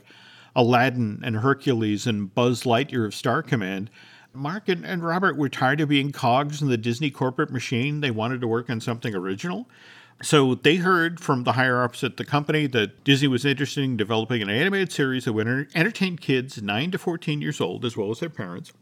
Aladdin 0.56 1.20
and 1.22 1.36
Hercules 1.36 2.06
and 2.06 2.34
Buzz 2.34 2.64
Lightyear 2.64 3.06
of 3.06 3.14
Star 3.14 3.42
Command, 3.42 3.90
Mark 4.34 4.68
and, 4.68 4.84
and 4.84 5.04
Robert 5.04 5.36
were 5.36 5.48
tired 5.48 5.80
of 5.80 5.90
being 5.90 6.10
cogs 6.10 6.62
in 6.62 6.68
the 6.68 6.78
Disney 6.78 7.10
corporate 7.10 7.50
machine. 7.50 8.00
They 8.00 8.10
wanted 8.10 8.40
to 8.40 8.48
work 8.48 8.70
on 8.70 8.80
something 8.80 9.14
original. 9.14 9.68
So 10.22 10.54
they 10.54 10.76
heard 10.76 11.18
from 11.18 11.42
the 11.42 11.52
higher 11.52 11.82
ups 11.82 12.04
at 12.04 12.16
the 12.16 12.24
company 12.24 12.68
that 12.68 13.02
Disney 13.02 13.26
was 13.26 13.44
interested 13.44 13.82
in 13.82 13.96
developing 13.96 14.40
an 14.40 14.48
animated 14.48 14.92
series 14.92 15.24
that 15.24 15.32
would 15.32 15.48
enter- 15.48 15.68
entertain 15.74 16.16
kids 16.16 16.62
9 16.62 16.92
to 16.92 16.98
14 16.98 17.42
years 17.42 17.60
old 17.60 17.84
as 17.84 17.96
well 17.96 18.10
as 18.10 18.20
their 18.20 18.30
parents. 18.30 18.72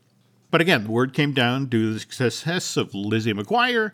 But 0.51 0.61
again, 0.61 0.87
word 0.87 1.15
came 1.15 1.33
down 1.33 1.67
due 1.67 1.89
to 1.89 1.95
the 1.95 2.01
success 2.01 2.77
of 2.77 2.95
Lizzie 2.95 3.33
McGuire. 3.33 3.93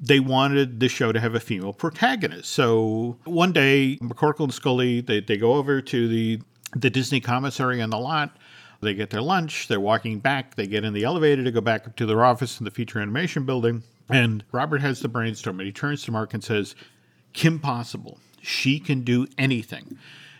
They 0.00 0.20
wanted 0.20 0.78
the 0.78 0.88
show 0.88 1.10
to 1.10 1.18
have 1.18 1.34
a 1.34 1.40
female 1.40 1.72
protagonist. 1.72 2.50
So 2.50 3.16
one 3.24 3.52
day, 3.52 3.98
McCorkle 4.00 4.44
and 4.44 4.54
Scully, 4.54 5.00
they, 5.00 5.20
they 5.20 5.36
go 5.36 5.54
over 5.54 5.80
to 5.80 6.08
the, 6.08 6.40
the 6.76 6.90
Disney 6.90 7.20
commissary 7.20 7.82
on 7.82 7.90
the 7.90 7.98
lot. 7.98 8.36
They 8.80 8.94
get 8.94 9.10
their 9.10 9.22
lunch. 9.22 9.66
They're 9.66 9.80
walking 9.80 10.20
back. 10.20 10.54
They 10.54 10.68
get 10.68 10.84
in 10.84 10.92
the 10.92 11.02
elevator 11.02 11.42
to 11.42 11.50
go 11.50 11.60
back 11.60 11.88
up 11.88 11.96
to 11.96 12.06
their 12.06 12.24
office 12.24 12.60
in 12.60 12.64
the 12.64 12.70
feature 12.70 13.00
animation 13.00 13.44
building. 13.44 13.82
And 14.08 14.44
Robert 14.52 14.80
has 14.80 15.00
the 15.00 15.08
brainstorm 15.08 15.60
and 15.60 15.66
he 15.66 15.72
turns 15.72 16.02
to 16.04 16.12
Mark 16.12 16.34
and 16.34 16.42
says, 16.42 16.74
Kim 17.32 17.58
Possible, 17.58 18.18
she 18.40 18.80
can 18.80 19.02
do 19.02 19.26
anything. 19.36 19.98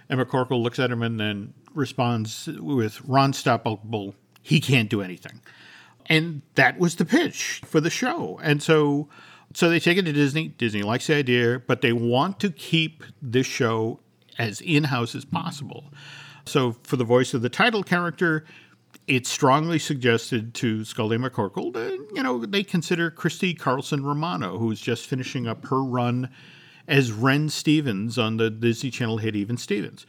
And 0.08 0.20
McCorkle 0.20 0.62
looks 0.62 0.78
at 0.78 0.90
him 0.90 1.02
and 1.02 1.20
then 1.20 1.54
responds 1.74 2.46
with 2.46 3.00
Ron 3.02 3.32
Stoppable, 3.32 4.14
he 4.42 4.60
can't 4.60 4.88
do 4.88 5.02
anything. 5.02 5.40
And 6.06 6.40
that 6.54 6.78
was 6.78 6.96
the 6.96 7.04
pitch 7.04 7.60
for 7.66 7.80
the 7.80 7.90
show. 7.90 8.40
And 8.42 8.62
so 8.62 9.08
so 9.54 9.70
they 9.70 9.80
take 9.80 9.98
it 9.98 10.04
to 10.04 10.12
Disney. 10.12 10.48
Disney 10.48 10.82
likes 10.82 11.06
the 11.06 11.14
idea, 11.14 11.58
but 11.58 11.80
they 11.80 11.92
want 11.92 12.38
to 12.40 12.50
keep 12.50 13.02
this 13.22 13.46
show 13.46 14.00
as 14.38 14.60
in-house 14.60 15.14
as 15.14 15.24
possible. 15.24 15.84
So 16.44 16.76
for 16.82 16.96
the 16.96 17.04
voice 17.04 17.34
of 17.34 17.42
the 17.42 17.48
title 17.48 17.82
character, 17.82 18.44
it's 19.08 19.30
strongly 19.30 19.78
suggested 19.78 20.52
to 20.54 20.84
Scully 20.84 21.16
McCorkle 21.16 21.72
that, 21.72 22.08
you 22.14 22.22
know, 22.22 22.44
they 22.44 22.62
consider 22.62 23.10
Christy 23.10 23.54
Carlson 23.54 24.04
Romano, 24.04 24.58
who's 24.58 24.80
just 24.80 25.06
finishing 25.06 25.48
up 25.48 25.66
her 25.66 25.82
run 25.82 26.28
as 26.86 27.10
Ren 27.10 27.48
Stevens 27.48 28.18
on 28.18 28.36
the 28.36 28.50
Disney 28.50 28.90
Channel 28.90 29.16
hit 29.18 29.34
Even 29.34 29.56
Stevens. 29.56 30.06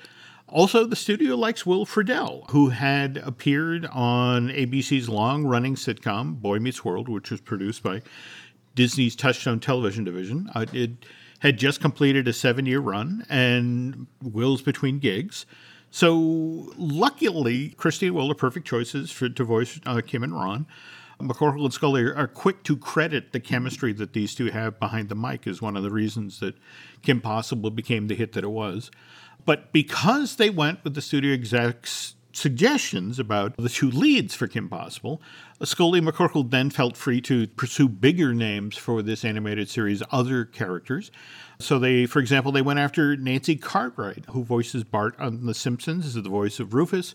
Also, 0.49 0.85
the 0.85 0.95
studio 0.95 1.35
likes 1.35 1.65
Will 1.65 1.85
Friedle, 1.85 2.49
who 2.49 2.69
had 2.69 3.17
appeared 3.17 3.85
on 3.85 4.49
ABC's 4.49 5.07
long 5.07 5.45
running 5.45 5.75
sitcom, 5.75 6.35
Boy 6.41 6.59
Meets 6.59 6.83
World, 6.83 7.07
which 7.07 7.31
was 7.31 7.39
produced 7.39 7.83
by 7.83 8.01
Disney's 8.75 9.15
Touchstone 9.15 9.59
Television 9.59 10.03
division. 10.03 10.49
Uh, 10.53 10.65
it 10.73 10.91
had 11.39 11.57
just 11.57 11.79
completed 11.79 12.27
a 12.27 12.33
seven 12.33 12.65
year 12.65 12.79
run, 12.79 13.25
and 13.29 14.07
Will's 14.21 14.61
between 14.61 14.99
gigs. 14.99 15.45
So, 15.91 16.71
luckily, 16.77 17.69
Christy 17.69 18.07
and 18.07 18.15
Will 18.15 18.31
are 18.31 18.35
perfect 18.35 18.67
choices 18.67 19.11
for, 19.11 19.27
to 19.29 19.43
voice 19.43 19.79
uh, 19.85 20.01
Kim 20.05 20.23
and 20.23 20.33
Ron. 20.33 20.67
McCorkle 21.19 21.65
and 21.65 21.73
Scully 21.73 22.03
are 22.03 22.27
quick 22.27 22.63
to 22.63 22.77
credit 22.77 23.33
the 23.33 23.39
chemistry 23.39 23.91
that 23.93 24.13
these 24.13 24.33
two 24.33 24.45
have 24.47 24.79
behind 24.79 25.09
the 25.09 25.15
mic 25.15 25.47
as 25.47 25.61
one 25.61 25.75
of 25.75 25.83
the 25.83 25.89
reasons 25.89 26.39
that 26.39 26.55
Kim 27.01 27.19
Possible 27.19 27.71
became 27.71 28.07
the 28.07 28.15
hit 28.15 28.31
that 28.33 28.43
it 28.43 28.51
was. 28.51 28.89
But 29.45 29.73
because 29.73 30.37
they 30.37 30.49
went 30.49 30.83
with 30.83 30.93
the 30.93 31.01
studio 31.01 31.33
execs' 31.33 32.15
suggestions 32.39 33.19
about 33.19 33.55
the 33.57 33.69
two 33.69 33.91
leads 33.91 34.33
for 34.33 34.47
Kim 34.47 34.69
Possible, 34.69 35.21
Scully 35.61 35.99
McCorkle 35.99 36.49
then 36.49 36.69
felt 36.69 36.95
free 36.95 37.21
to 37.21 37.47
pursue 37.47 37.89
bigger 37.89 38.33
names 38.33 38.77
for 38.77 39.01
this 39.01 39.25
animated 39.25 39.69
series, 39.69 40.01
other 40.11 40.45
characters. 40.45 41.11
So 41.59 41.77
they, 41.77 42.05
for 42.05 42.19
example, 42.19 42.51
they 42.51 42.61
went 42.61 42.79
after 42.79 43.17
Nancy 43.17 43.57
Cartwright, 43.57 44.25
who 44.29 44.43
voices 44.43 44.83
Bart 44.85 45.15
on 45.19 45.45
The 45.45 45.53
Simpsons, 45.53 46.05
is 46.05 46.13
the 46.13 46.21
voice 46.21 46.59
of 46.59 46.73
Rufus. 46.73 47.13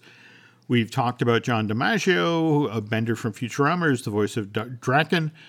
We've 0.69 0.91
talked 0.91 1.23
about 1.23 1.43
John 1.43 1.69
DiMaggio, 1.69 2.75
a 2.75 2.81
Bender 2.81 3.17
from 3.17 3.33
Futurama, 3.33 3.93
is 3.93 4.03
the 4.03 4.11
voice 4.11 4.37
of 4.37 4.53
D- 4.53 4.61
Drakken. 4.61 5.31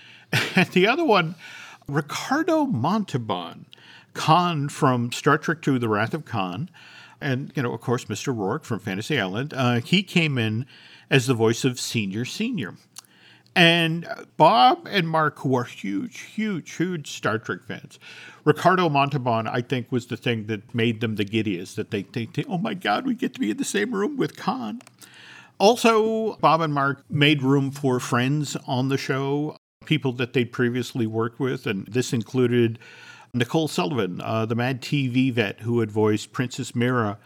And 0.55 0.67
the 0.69 0.88
other 0.88 1.05
one, 1.05 1.35
Ricardo 1.88 2.65
Montalban, 2.65 3.67
Khan 4.13 4.69
from 4.69 5.11
Star 5.11 5.38
Trek 5.38 5.65
II, 5.65 5.77
The 5.77 5.88
Wrath 5.88 6.13
of 6.13 6.25
Khan. 6.25 6.69
And, 7.21 7.51
you 7.56 7.63
know, 7.63 7.73
of 7.73 7.82
course, 7.82 8.06
Mr. 8.06 8.36
Rourke 8.36 8.65
from 8.65 8.80
Fantasy 8.80 9.19
Island. 9.19 9.54
Uh, 9.54 9.80
he 9.80 10.04
came 10.04 10.38
in 10.38 10.65
as 11.10 11.28
the 11.28 11.34
voice 11.34 11.63
of 11.63 11.80
Senior 11.80 12.25
Senior. 12.25 12.75
And 13.56 14.06
Bob 14.36 14.86
and 14.89 15.08
Mark, 15.08 15.39
who 15.39 15.56
are 15.56 15.63
huge, 15.63 16.19
huge, 16.21 16.73
huge 16.73 17.10
Star 17.10 17.39
Trek 17.39 17.63
fans, 17.65 17.99
Ricardo 18.43 18.89
Montalban, 18.89 19.47
I 19.47 19.62
think, 19.62 19.91
was 19.93 20.08
the 20.08 20.17
thing 20.17 20.47
that 20.47 20.75
made 20.75 20.99
them 20.99 21.15
the 21.15 21.23
giddiest. 21.23 21.78
That 21.78 21.91
they 21.91 22.04
think, 22.04 22.38
oh 22.49 22.58
my 22.58 22.73
God, 22.73 23.06
we 23.06 23.15
get 23.15 23.34
to 23.36 23.39
be 23.39 23.51
in 23.51 23.58
the 23.58 23.63
same 23.63 23.95
room 23.95 24.17
with 24.17 24.36
Khan. 24.36 24.82
Also, 25.58 26.36
Bob 26.41 26.60
and 26.60 26.73
Mark 26.73 27.06
made 27.10 27.41
room 27.41 27.71
for 27.71 28.01
friends 28.01 28.58
on 28.67 28.89
the 28.89 28.97
show, 28.97 29.56
people 29.86 30.12
that 30.13 30.34
they'd 30.34 30.51
previously 30.51 31.08
worked 31.08 31.39
with, 31.39 31.65
and 31.65 31.88
this 31.88 32.12
included 32.12 32.78
Nicole 33.36 33.67
Sullivan, 33.67 34.21
uh, 34.21 34.45
the 34.45 34.56
Mad 34.56 34.82
TV 34.82 35.32
vet 35.32 35.60
who 35.62 35.82
had 35.82 35.91
voiced 35.91 36.32
Princess 36.32 36.74
Mira 36.74 37.17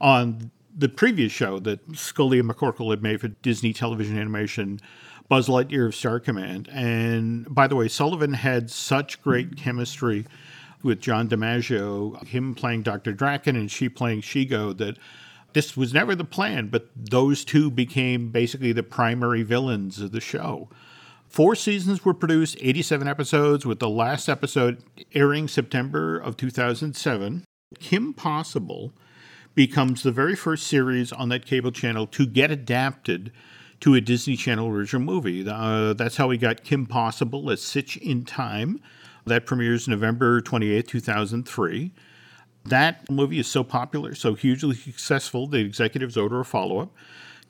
on 0.00 0.50
the 0.76 0.88
previous 0.88 1.32
show 1.32 1.58
that 1.60 1.80
Scully 1.96 2.38
and 2.38 2.48
McCorkle 2.48 2.90
had 2.90 3.02
made 3.02 3.20
for 3.20 3.28
Disney 3.28 3.72
television 3.72 4.18
animation, 4.18 4.80
Buzz 5.28 5.48
Lightyear 5.48 5.86
of 5.86 5.94
Star 5.94 6.20
Command. 6.20 6.68
And 6.70 7.52
by 7.52 7.66
the 7.66 7.76
way, 7.76 7.88
Sullivan 7.88 8.34
had 8.34 8.70
such 8.70 9.22
great 9.22 9.56
chemistry 9.56 10.26
with 10.82 11.00
John 11.00 11.28
DiMaggio, 11.28 12.26
him 12.26 12.54
playing 12.54 12.82
Dr. 12.82 13.14
Drakken 13.14 13.56
and 13.56 13.70
she 13.70 13.88
playing 13.88 14.20
Shego, 14.20 14.76
that 14.76 14.98
this 15.54 15.76
was 15.76 15.94
never 15.94 16.14
the 16.14 16.24
plan, 16.24 16.66
but 16.66 16.90
those 16.94 17.44
two 17.44 17.70
became 17.70 18.30
basically 18.30 18.72
the 18.72 18.82
primary 18.82 19.42
villains 19.42 20.00
of 20.00 20.12
the 20.12 20.20
show. 20.20 20.68
Four 21.28 21.54
seasons 21.56 22.04
were 22.04 22.14
produced, 22.14 22.56
87 22.60 23.08
episodes, 23.08 23.66
with 23.66 23.80
the 23.80 23.88
last 23.88 24.28
episode 24.28 24.82
airing 25.14 25.48
September 25.48 26.18
of 26.18 26.36
2007. 26.36 27.44
Kim 27.80 28.14
Possible 28.14 28.92
becomes 29.54 30.02
the 30.02 30.12
very 30.12 30.36
first 30.36 30.66
series 30.66 31.12
on 31.12 31.28
that 31.30 31.46
cable 31.46 31.72
channel 31.72 32.06
to 32.08 32.26
get 32.26 32.50
adapted 32.50 33.32
to 33.80 33.94
a 33.94 34.00
Disney 34.00 34.36
Channel 34.36 34.68
original 34.68 35.02
movie. 35.02 35.46
Uh, 35.48 35.92
that's 35.92 36.16
how 36.16 36.28
we 36.28 36.38
got 36.38 36.64
Kim 36.64 36.86
Possible, 36.86 37.50
A 37.50 37.56
Stitch 37.56 37.96
in 37.98 38.24
Time. 38.24 38.80
That 39.26 39.46
premieres 39.46 39.88
November 39.88 40.40
28, 40.40 40.86
2003. 40.86 41.92
That 42.66 43.10
movie 43.10 43.38
is 43.38 43.46
so 43.46 43.62
popular, 43.62 44.14
so 44.14 44.34
hugely 44.34 44.74
successful, 44.74 45.46
the 45.46 45.58
executives 45.58 46.16
order 46.16 46.40
a 46.40 46.44
follow 46.44 46.78
up. 46.78 46.94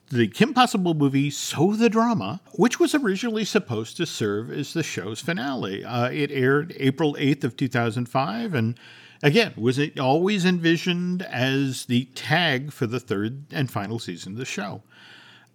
The 0.09 0.27
Kim 0.27 0.53
Possible 0.53 0.93
movie, 0.93 1.31
So 1.31 1.73
the 1.73 1.89
Drama, 1.89 2.39
which 2.53 2.79
was 2.79 2.93
originally 2.93 3.43
supposed 3.43 3.97
to 3.97 4.05
serve 4.05 4.51
as 4.51 4.73
the 4.73 4.83
show's 4.83 5.19
finale. 5.19 5.83
Uh, 5.83 6.09
it 6.09 6.31
aired 6.31 6.75
April 6.77 7.15
8th 7.15 7.43
of 7.43 7.57
2005 7.57 8.53
and 8.53 8.79
again 9.23 9.53
was 9.57 9.79
it 9.79 9.99
always 9.99 10.45
envisioned 10.45 11.23
as 11.23 11.85
the 11.85 12.05
tag 12.13 12.71
for 12.71 12.85
the 12.85 12.99
third 12.99 13.45
and 13.51 13.71
final 13.71 13.97
season 13.97 14.33
of 14.33 14.37
the 14.37 14.45
show. 14.45 14.83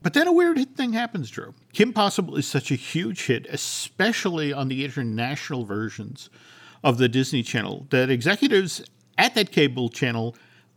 But 0.02 0.14
then 0.14 0.26
a 0.26 0.32
weird 0.32 0.76
thing 0.76 0.94
happens, 0.94 1.30
Drew. 1.30 1.54
Kim 1.72 1.92
Possible 1.92 2.34
is 2.36 2.48
such 2.48 2.72
a 2.72 2.76
huge 2.76 3.26
hit, 3.26 3.46
especially 3.50 4.52
on 4.52 4.66
the 4.66 4.84
international 4.84 5.64
versions 5.64 6.28
of 6.82 6.98
the 6.98 7.08
Disney 7.08 7.44
Channel, 7.44 7.86
that 7.90 8.10
executives 8.10 8.82
at 9.16 9.34
that 9.34 9.52
cable 9.52 9.90
channel 9.90 10.34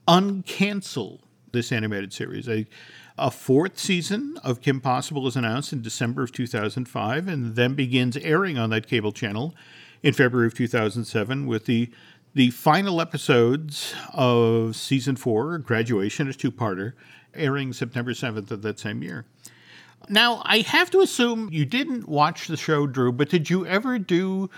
uncancel 0.08 1.22
this 1.54 1.72
animated 1.72 2.12
series. 2.12 2.50
A, 2.50 2.66
a 3.18 3.30
fourth 3.30 3.78
season 3.78 4.38
of 4.44 4.62
Kim 4.62 4.82
Possible 4.82 5.28
is 5.28 5.36
announced 5.36 5.72
in 5.72 5.82
December 5.82 6.24
of 6.24 6.32
2005 6.32 7.28
and 7.28 7.56
then 7.56 7.76
begins 7.76 8.18
airing 8.18 8.58
on 8.58 8.70
that 8.72 8.88
cable 8.88 9.12
channel 9.12 9.54
in 10.02 10.14
February 10.14 10.48
of 10.48 10.54
2007 10.54 11.48
with 11.48 11.66
the 11.66 11.90
the 12.36 12.50
final 12.50 13.00
episodes 13.00 13.94
of 14.12 14.76
season 14.76 15.16
four, 15.16 15.60
Graduation, 15.60 16.28
a 16.28 16.34
two 16.34 16.52
parter, 16.52 16.94
airing 17.36 17.74
September 17.74 18.12
7th 18.12 18.50
of 18.50 18.64
that 18.64 18.80
same 18.80 19.04
year. 19.04 19.26
Now, 20.10 20.42
I 20.44 20.62
have 20.62 20.90
to 20.92 21.02
assume 21.02 21.50
you 21.52 21.64
didn't 21.66 22.10
watch 22.10 22.48
the 22.48 22.58
show, 22.58 22.88
Drew, 22.88 23.12
but 23.12 23.30
did 23.30 23.52
you 23.52 23.68
ever 23.68 24.00
do 24.00 24.50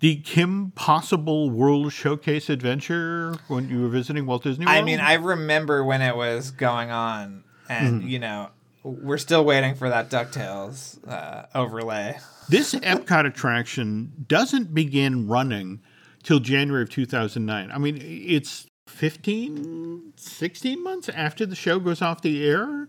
the 0.00 0.16
Kim 0.16 0.72
Possible 0.72 1.50
World 1.50 1.92
Showcase 1.92 2.50
adventure 2.50 3.36
when 3.48 3.68
you 3.68 3.82
were 3.82 3.88
visiting 3.88 4.26
Walt 4.26 4.42
Disney 4.42 4.66
World? 4.66 4.76
I 4.76 4.82
mean, 4.82 4.98
I 4.98 5.14
remember 5.14 5.84
when 5.84 6.02
it 6.02 6.16
was 6.16 6.50
going 6.50 6.90
on, 6.90 7.44
and, 7.70 8.02
you 8.02 8.18
know, 8.18 8.48
we're 8.82 9.18
still 9.18 9.44
waiting 9.44 9.74
for 9.74 9.88
that 9.88 10.10
DuckTales 10.10 11.06
uh, 11.08 11.46
overlay. 11.54 12.18
This 12.48 12.74
Epcot 12.74 13.26
attraction 13.26 14.24
doesn't 14.26 14.74
begin 14.74 15.28
running 15.28 15.80
till 16.22 16.40
January 16.40 16.82
of 16.82 16.90
2009. 16.90 17.70
I 17.70 17.78
mean, 17.78 17.98
it's 18.00 18.66
15, 18.88 20.14
16 20.16 20.82
months 20.82 21.08
after 21.10 21.46
the 21.46 21.54
show 21.54 21.78
goes 21.78 22.02
off 22.02 22.22
the 22.22 22.44
air. 22.44 22.88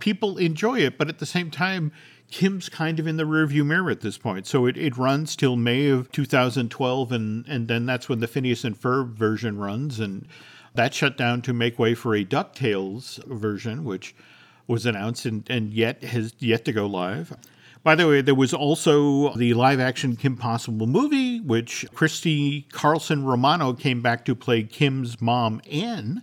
People 0.00 0.38
enjoy 0.38 0.80
it, 0.80 0.98
but 0.98 1.08
at 1.08 1.18
the 1.18 1.26
same 1.26 1.50
time, 1.50 1.92
Kim's 2.30 2.68
kind 2.68 3.00
of 3.00 3.06
in 3.06 3.16
the 3.16 3.24
rearview 3.24 3.64
mirror 3.66 3.90
at 3.90 4.02
this 4.02 4.16
point. 4.16 4.46
So 4.46 4.66
it, 4.66 4.76
it 4.76 4.96
runs 4.96 5.34
till 5.34 5.56
May 5.56 5.88
of 5.88 6.12
2012, 6.12 7.12
and, 7.12 7.46
and 7.48 7.68
then 7.68 7.86
that's 7.86 8.08
when 8.08 8.20
the 8.20 8.28
Phineas 8.28 8.64
and 8.64 8.78
Ferb 8.78 9.14
version 9.14 9.58
runs. 9.58 9.98
And 9.98 10.28
that 10.74 10.94
shut 10.94 11.16
down 11.16 11.42
to 11.42 11.52
make 11.52 11.78
way 11.78 11.94
for 11.94 12.14
a 12.14 12.24
DuckTales 12.24 13.24
version, 13.26 13.84
which 13.84 14.14
was 14.66 14.86
announced 14.86 15.26
and, 15.26 15.48
and 15.50 15.72
yet 15.72 16.02
has 16.04 16.34
yet 16.38 16.64
to 16.64 16.72
go 16.72 16.86
live. 16.86 17.36
By 17.82 17.94
the 17.94 18.06
way, 18.06 18.20
there 18.20 18.34
was 18.34 18.52
also 18.52 19.34
the 19.34 19.54
live 19.54 19.80
action 19.80 20.14
Kim 20.14 20.36
Possible 20.36 20.86
movie, 20.86 21.40
which 21.40 21.86
Christy 21.94 22.66
Carlson 22.72 23.24
Romano 23.24 23.72
came 23.72 24.02
back 24.02 24.24
to 24.26 24.34
play 24.34 24.62
Kim's 24.62 25.20
mom, 25.20 25.62
Anne, 25.70 26.22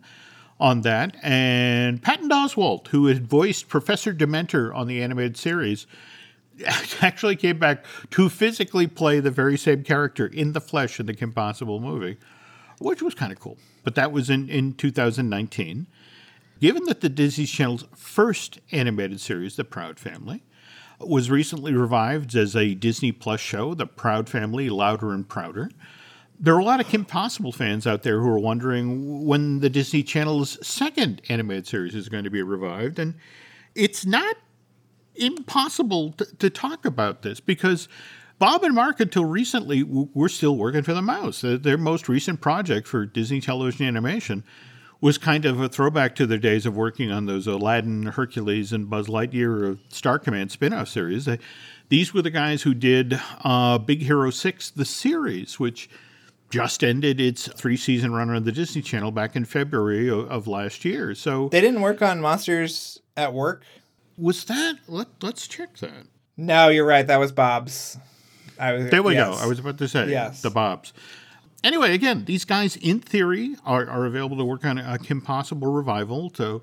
on 0.59 0.81
that. 0.81 1.15
And 1.23 2.01
Patton 2.01 2.29
Oswalt, 2.29 2.87
who 2.89 3.07
had 3.07 3.27
voiced 3.27 3.69
Professor 3.69 4.13
Dementor 4.13 4.73
on 4.73 4.85
the 4.87 5.01
animated 5.01 5.35
series, 5.35 5.87
actually 7.01 7.35
came 7.35 7.57
back 7.57 7.85
to 8.11 8.29
physically 8.29 8.85
play 8.85 9.19
the 9.19 9.31
very 9.31 9.57
same 9.57 9.83
character 9.83 10.27
in 10.27 10.53
the 10.53 10.61
flesh 10.61 10.99
in 10.99 11.07
the 11.07 11.13
Kim 11.13 11.31
Possible 11.31 11.79
movie, 11.79 12.17
which 12.79 13.01
was 13.01 13.15
kind 13.15 13.31
of 13.31 13.39
cool. 13.39 13.57
But 13.87 13.95
that 13.95 14.11
was 14.11 14.29
in, 14.29 14.49
in 14.49 14.73
2019. 14.73 15.87
Given 16.59 16.83
that 16.87 16.99
the 16.99 17.07
Disney 17.07 17.45
Channel's 17.45 17.85
first 17.95 18.59
animated 18.69 19.21
series, 19.21 19.55
The 19.55 19.63
Proud 19.63 19.97
Family, 19.97 20.43
was 20.99 21.31
recently 21.31 21.71
revived 21.71 22.35
as 22.35 22.53
a 22.53 22.73
Disney 22.73 23.13
Plus 23.13 23.39
show, 23.39 23.73
The 23.73 23.87
Proud 23.87 24.27
Family 24.27 24.69
Louder 24.69 25.13
and 25.13 25.25
Prouder. 25.25 25.71
There 26.37 26.53
are 26.53 26.59
a 26.59 26.65
lot 26.65 26.81
of 26.81 26.89
Kim 26.89 27.05
Possible 27.05 27.53
fans 27.53 27.87
out 27.87 28.03
there 28.03 28.19
who 28.19 28.27
are 28.27 28.37
wondering 28.37 29.25
when 29.25 29.61
the 29.61 29.69
Disney 29.69 30.03
Channel's 30.03 30.57
second 30.67 31.21
animated 31.29 31.65
series 31.65 31.95
is 31.95 32.09
going 32.09 32.25
to 32.25 32.29
be 32.29 32.41
revived. 32.41 32.99
And 32.99 33.13
it's 33.73 34.05
not 34.05 34.35
impossible 35.15 36.11
to, 36.11 36.25
to 36.39 36.49
talk 36.49 36.83
about 36.83 37.21
this 37.21 37.39
because 37.39 37.87
Bob 38.39 38.63
and 38.63 38.75
Mark, 38.75 38.99
until 38.99 39.25
recently, 39.25 39.83
were 39.83 40.29
still 40.29 40.55
working 40.55 40.83
for 40.83 40.93
the 40.93 41.01
Mouse. 41.01 41.41
Their 41.43 41.77
most 41.77 42.07
recent 42.07 42.39
project 42.39 42.87
for 42.87 43.05
Disney 43.05 43.41
television 43.41 43.85
animation 43.87 44.43
was 45.01 45.17
kind 45.17 45.45
of 45.45 45.59
a 45.59 45.69
throwback 45.69 46.15
to 46.15 46.25
their 46.25 46.37
days 46.37 46.65
of 46.65 46.75
working 46.75 47.11
on 47.11 47.25
those 47.25 47.47
Aladdin, 47.47 48.07
Hercules, 48.07 48.73
and 48.73 48.89
Buzz 48.89 49.07
Lightyear 49.07 49.77
Star 49.89 50.19
Command 50.19 50.51
spin 50.51 50.73
off 50.73 50.87
series. 50.87 51.25
They, 51.25 51.39
these 51.89 52.13
were 52.13 52.21
the 52.21 52.31
guys 52.31 52.63
who 52.63 52.73
did 52.73 53.19
uh, 53.43 53.77
Big 53.77 54.01
Hero 54.01 54.29
6, 54.29 54.71
the 54.71 54.85
series, 54.85 55.59
which 55.59 55.89
just 56.49 56.83
ended 56.83 57.19
its 57.19 57.47
three 57.47 57.77
season 57.77 58.13
run 58.13 58.29
on 58.29 58.43
the 58.43 58.51
Disney 58.51 58.81
Channel 58.81 59.11
back 59.11 59.35
in 59.35 59.45
February 59.45 60.09
of, 60.09 60.29
of 60.31 60.47
last 60.47 60.85
year. 60.85 61.13
So 61.13 61.49
They 61.49 61.61
didn't 61.61 61.81
work 61.81 62.01
on 62.01 62.21
Monsters 62.21 62.99
at 63.15 63.33
Work? 63.33 63.63
was 64.17 64.45
that? 64.45 64.77
Let, 64.87 65.07
let's 65.21 65.47
check 65.47 65.77
that. 65.77 66.07
No, 66.37 66.69
you're 66.69 66.85
right. 66.85 67.05
That 67.05 67.19
was 67.19 67.31
Bob's. 67.31 67.97
I 68.59 68.73
was, 68.73 68.89
There 68.89 69.03
we 69.03 69.13
yes. 69.15 69.37
go. 69.37 69.43
I 69.43 69.47
was 69.47 69.59
about 69.59 69.77
to 69.79 69.87
say 69.87 70.09
Yes. 70.09 70.41
the 70.41 70.49
Bobs. 70.49 70.93
Anyway, 71.63 71.93
again, 71.93 72.25
these 72.25 72.45
guys, 72.45 72.75
in 72.77 72.99
theory, 72.99 73.55
are, 73.65 73.89
are 73.89 74.05
available 74.05 74.37
to 74.37 74.45
work 74.45 74.63
on 74.63 74.77
a 74.77 74.97
Kim 74.99 75.21
Possible 75.21 75.71
revival. 75.71 76.31
So, 76.35 76.61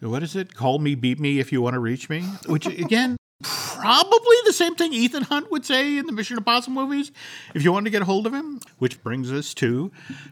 what 0.00 0.22
is 0.22 0.36
it? 0.36 0.54
Call 0.54 0.78
me, 0.78 0.94
beat 0.94 1.18
me 1.18 1.38
if 1.40 1.52
you 1.52 1.60
want 1.60 1.74
to 1.74 1.80
reach 1.80 2.08
me. 2.08 2.20
Which, 2.46 2.66
again, 2.66 3.16
probably 3.42 4.36
the 4.46 4.52
same 4.52 4.74
thing 4.76 4.92
Ethan 4.92 5.24
Hunt 5.24 5.50
would 5.50 5.64
say 5.64 5.98
in 5.98 6.06
the 6.06 6.12
Mission 6.12 6.38
Impossible 6.38 6.74
movies 6.86 7.10
if 7.54 7.62
you 7.64 7.72
want 7.72 7.86
to 7.86 7.90
get 7.90 8.02
a 8.02 8.04
hold 8.04 8.26
of 8.26 8.32
him. 8.32 8.60
Which 8.78 9.02
brings 9.02 9.32
us 9.32 9.54
to 9.54 9.90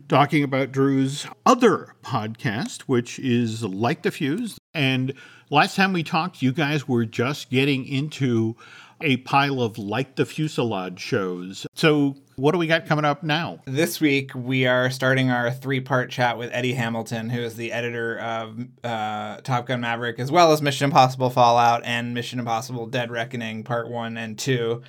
talking 0.09 0.45
about 0.45 0.71
Drew's 0.73 1.27
other 1.45 1.95
podcast, 2.05 2.83
which 2.83 3.19
is 3.19 3.65
Light 3.65 4.03
the 4.05 4.11
Fuse. 4.13 4.59
And 4.73 5.15
last 5.51 5.75
time 5.77 5.93
we 5.93 6.03
talked, 6.05 6.43
you 6.43 6.53
guys 6.53 6.87
were 6.87 7.05
just 7.05 7.51
getting 7.51 7.87
into 7.87 8.57
a 9.03 9.19
pile 9.19 9.63
of 9.63 9.79
Light 9.79 10.17
the 10.17 10.27
Fuselage 10.27 10.99
shows. 10.99 11.67
So, 11.75 12.17
what 12.37 12.53
do 12.53 12.59
we 12.59 12.67
got 12.67 12.87
coming 12.87 13.05
up 13.05 13.23
now? 13.23 13.61
This 13.67 14.01
week, 14.01 14.35
we 14.35 14.67
are 14.67 14.91
starting 14.91 15.31
our 15.31 15.51
three 15.51 15.81
part 15.81 16.11
chat 16.11 16.39
with 16.39 16.51
Eddie 16.53 16.75
Hamilton, 16.75 17.31
who 17.31 17.41
is 17.41 17.57
the 17.57 17.73
editor 17.73 18.19
of 18.19 18.59
uh, 18.83 19.39
Top 19.43 19.67
Gun 19.67 19.81
Maverick, 19.81 20.19
as 20.19 20.31
well 20.31 20.53
as 20.53 20.63
Mission 20.63 20.87
Impossible 20.87 21.31
Fallout 21.31 21.83
and 21.85 22.15
Mission 22.15 22.39
Impossible 22.39 22.87
Dead 22.87 23.11
Reckoning 23.11 23.65
Part 23.65 23.91
1 23.91 24.17
and 24.17 24.39
2. 24.39 24.83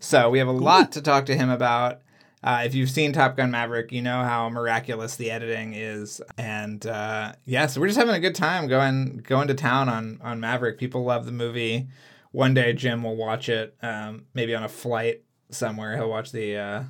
So 0.00 0.30
we 0.30 0.38
have 0.38 0.48
a 0.48 0.52
lot 0.52 0.92
to 0.92 1.02
talk 1.02 1.26
to 1.26 1.36
him 1.36 1.50
about. 1.50 2.00
Uh, 2.42 2.62
if 2.64 2.74
you've 2.74 2.90
seen 2.90 3.12
Top 3.12 3.36
Gun 3.36 3.50
Maverick, 3.50 3.90
you 3.90 4.00
know 4.00 4.22
how 4.22 4.48
miraculous 4.48 5.16
the 5.16 5.30
editing 5.30 5.74
is, 5.74 6.20
and 6.36 6.86
uh, 6.86 7.32
yeah, 7.46 7.66
so 7.66 7.80
we're 7.80 7.88
just 7.88 7.98
having 7.98 8.14
a 8.14 8.20
good 8.20 8.36
time 8.36 8.68
going 8.68 9.16
going 9.26 9.48
to 9.48 9.54
town 9.54 9.88
on 9.88 10.20
on 10.22 10.38
Maverick. 10.38 10.78
People 10.78 11.02
love 11.02 11.26
the 11.26 11.32
movie. 11.32 11.88
One 12.32 12.54
day 12.54 12.72
Jim 12.72 13.02
will 13.02 13.16
watch 13.16 13.48
it, 13.48 13.74
um, 13.82 14.26
maybe 14.34 14.54
on 14.54 14.62
a 14.62 14.68
flight 14.68 15.22
somewhere. 15.50 15.96
He'll 15.96 16.10
watch 16.10 16.32
the 16.32 16.56
uh, 16.56 16.82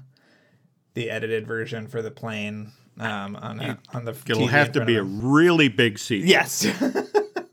the 0.94 1.11
edited 1.11 1.46
version 1.46 1.87
for 1.87 2.03
the 2.03 2.11
plane 2.11 2.72
um, 2.98 3.37
on 3.37 3.61
a, 3.61 3.79
on 3.94 4.05
the. 4.05 4.12
It'll 4.27 4.46
TV 4.46 4.51
have 4.51 4.72
to 4.72 4.85
be 4.85 4.96
a 4.96 5.03
really 5.03 5.68
big 5.68 5.98
seat. 5.98 6.24
yes. 6.24 6.66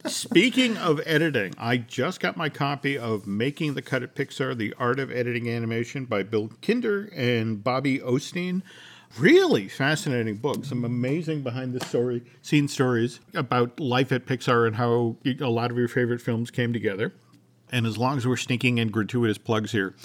Speaking 0.08 0.78
of 0.78 1.02
editing, 1.06 1.54
I 1.58 1.78
just 1.78 2.20
got 2.20 2.38
my 2.38 2.48
copy 2.48 2.96
of 2.96 3.26
Making 3.26 3.74
the 3.74 3.82
Cut 3.82 4.04
at 4.04 4.14
Pixar 4.14 4.56
The 4.56 4.74
Art 4.78 5.00
of 5.00 5.12
Editing 5.12 5.50
Animation 5.50 6.06
by 6.06 6.22
Bill 6.22 6.52
Kinder 6.62 7.10
and 7.16 7.64
Bobbie 7.64 8.02
O'Steen. 8.04 8.62
Really 9.18 9.68
fascinating 9.68 10.36
book. 10.38 10.64
Some 10.64 10.86
amazing 10.86 11.42
behind 11.42 11.74
the 11.74 11.84
story 11.84 12.24
scene 12.44 12.68
stories 12.68 13.20
about 13.34 13.80
life 13.80 14.12
at 14.12 14.28
Pixar 14.28 14.68
and 14.68 14.76
how 14.76 15.18
a 15.26 15.50
lot 15.50 15.72
of 15.72 15.78
your 15.78 15.88
favorite 15.88 16.22
films 16.22 16.52
came 16.52 16.72
together. 16.72 17.14
And 17.76 17.86
as 17.86 17.98
long 17.98 18.16
as 18.16 18.26
we're 18.26 18.38
sneaking 18.38 18.78
in 18.78 18.88
gratuitous 18.88 19.38
plugs 19.38 19.74
here, 19.74 19.96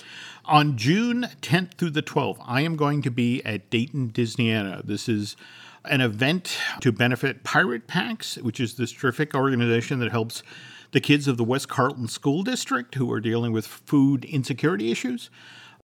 on 0.45 0.77
June 0.77 1.29
10th 1.41 1.75
through 1.75 1.91
the 1.91 2.03
12th, 2.03 2.43
I 2.45 2.63
am 2.63 2.75
going 2.75 3.01
to 3.03 3.13
be 3.13 3.45
at 3.45 3.71
Dayton, 3.71 4.11
Disneyana. 4.11 4.85
This 4.85 5.09
is 5.09 5.37
an 5.85 6.01
event 6.01 6.59
to 6.81 6.91
benefit 6.91 7.45
Pirate 7.45 7.87
Packs, 7.87 8.39
which 8.39 8.59
is 8.59 8.75
this 8.75 8.91
terrific 8.91 9.37
organization 9.37 10.01
that 10.01 10.11
helps 10.11 10.43
the 10.91 11.01
kids 11.01 11.29
of 11.29 11.37
the 11.37 11.45
West 11.45 11.69
Carrollton 11.69 12.09
School 12.09 12.43
District 12.43 12.93
who 12.97 13.09
are 13.13 13.21
dealing 13.21 13.53
with 13.53 13.69
food 13.69 14.25
insecurity 14.25 14.91
issues. 14.91 15.31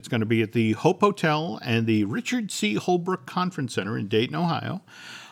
It's 0.00 0.08
going 0.08 0.18
to 0.18 0.26
be 0.26 0.42
at 0.42 0.54
the 0.54 0.72
Hope 0.72 1.02
Hotel 1.02 1.60
and 1.62 1.86
the 1.86 2.02
Richard 2.02 2.50
C. 2.50 2.74
Holbrook 2.74 3.26
Conference 3.26 3.74
Center 3.74 3.96
in 3.96 4.08
Dayton, 4.08 4.34
Ohio. 4.34 4.82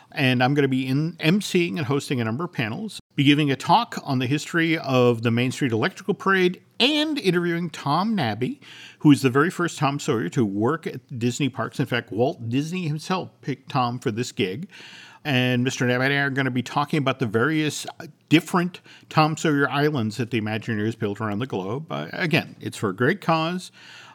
And 0.09 0.41
I'm 0.41 0.53
going 0.53 0.63
to 0.63 0.69
be 0.69 0.87
in 0.87 1.17
emceeing 1.17 1.75
and 1.75 1.87
hosting 1.87 2.21
a 2.21 2.23
number 2.23 2.45
of 2.45 2.53
panels, 2.53 3.01
be 3.15 3.23
giving 3.23 3.49
a 3.49 3.55
talk 3.55 3.97
on 4.03 4.19
the 4.19 4.27
history 4.27 4.77
of 4.77 5.23
the 5.23 5.31
Main 5.31 5.51
Street 5.51 5.71
Electrical 5.71 6.13
Parade, 6.13 6.61
and 6.79 7.17
interviewing 7.17 7.69
Tom 7.69 8.15
Nabbe, 8.15 8.59
who 8.99 9.11
is 9.11 9.21
the 9.21 9.29
very 9.29 9.49
first 9.49 9.77
Tom 9.77 9.99
Sawyer 9.99 10.29
to 10.29 10.45
work 10.45 10.85
at 10.85 11.17
Disney 11.17 11.47
parks. 11.47 11.79
In 11.79 11.85
fact, 11.85 12.11
Walt 12.11 12.49
Disney 12.49 12.87
himself 12.87 13.29
picked 13.41 13.69
Tom 13.69 13.99
for 13.99 14.11
this 14.11 14.31
gig. 14.31 14.67
And 15.23 15.65
Mr. 15.65 15.87
Nabbe 15.87 16.03
and 16.03 16.13
I 16.13 16.17
are 16.17 16.29
going 16.29 16.45
to 16.45 16.51
be 16.51 16.61
talking 16.61 16.99
about 16.99 17.19
the 17.19 17.25
various 17.25 17.87
different 18.29 18.81
Tom 19.09 19.37
Sawyer 19.37 19.67
islands 19.69 20.17
that 20.17 20.29
the 20.29 20.39
Imagineers 20.39 20.97
built 20.99 21.19
around 21.19 21.39
the 21.39 21.47
globe. 21.47 21.91
Uh, 21.91 22.07
again, 22.11 22.55
it's 22.59 22.77
for 22.77 22.89
a 22.89 22.95
great 22.95 23.21
cause. 23.21 23.71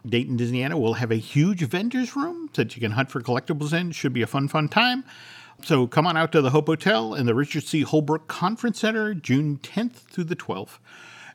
Dayton, 0.06 0.38
Disneyana 0.38 0.80
will 0.80 0.94
have 0.94 1.10
a 1.10 1.16
huge 1.16 1.62
vendors 1.62 2.14
room 2.14 2.48
that 2.54 2.76
you 2.76 2.80
can 2.80 2.92
hunt 2.92 3.10
for 3.10 3.20
collectibles 3.20 3.78
in. 3.78 3.90
Should 3.90 4.12
be 4.12 4.22
a 4.22 4.26
fun, 4.26 4.48
fun 4.48 4.68
time. 4.68 5.04
So 5.62 5.86
come 5.86 6.06
on 6.06 6.16
out 6.16 6.32
to 6.32 6.40
the 6.40 6.50
Hope 6.50 6.66
Hotel 6.66 7.14
in 7.14 7.26
the 7.26 7.34
Richard 7.34 7.64
C. 7.64 7.82
Holbrook 7.82 8.28
Conference 8.28 8.80
Center, 8.80 9.14
June 9.14 9.58
10th 9.58 9.92
through 9.92 10.24
the 10.24 10.36
12th. 10.36 10.78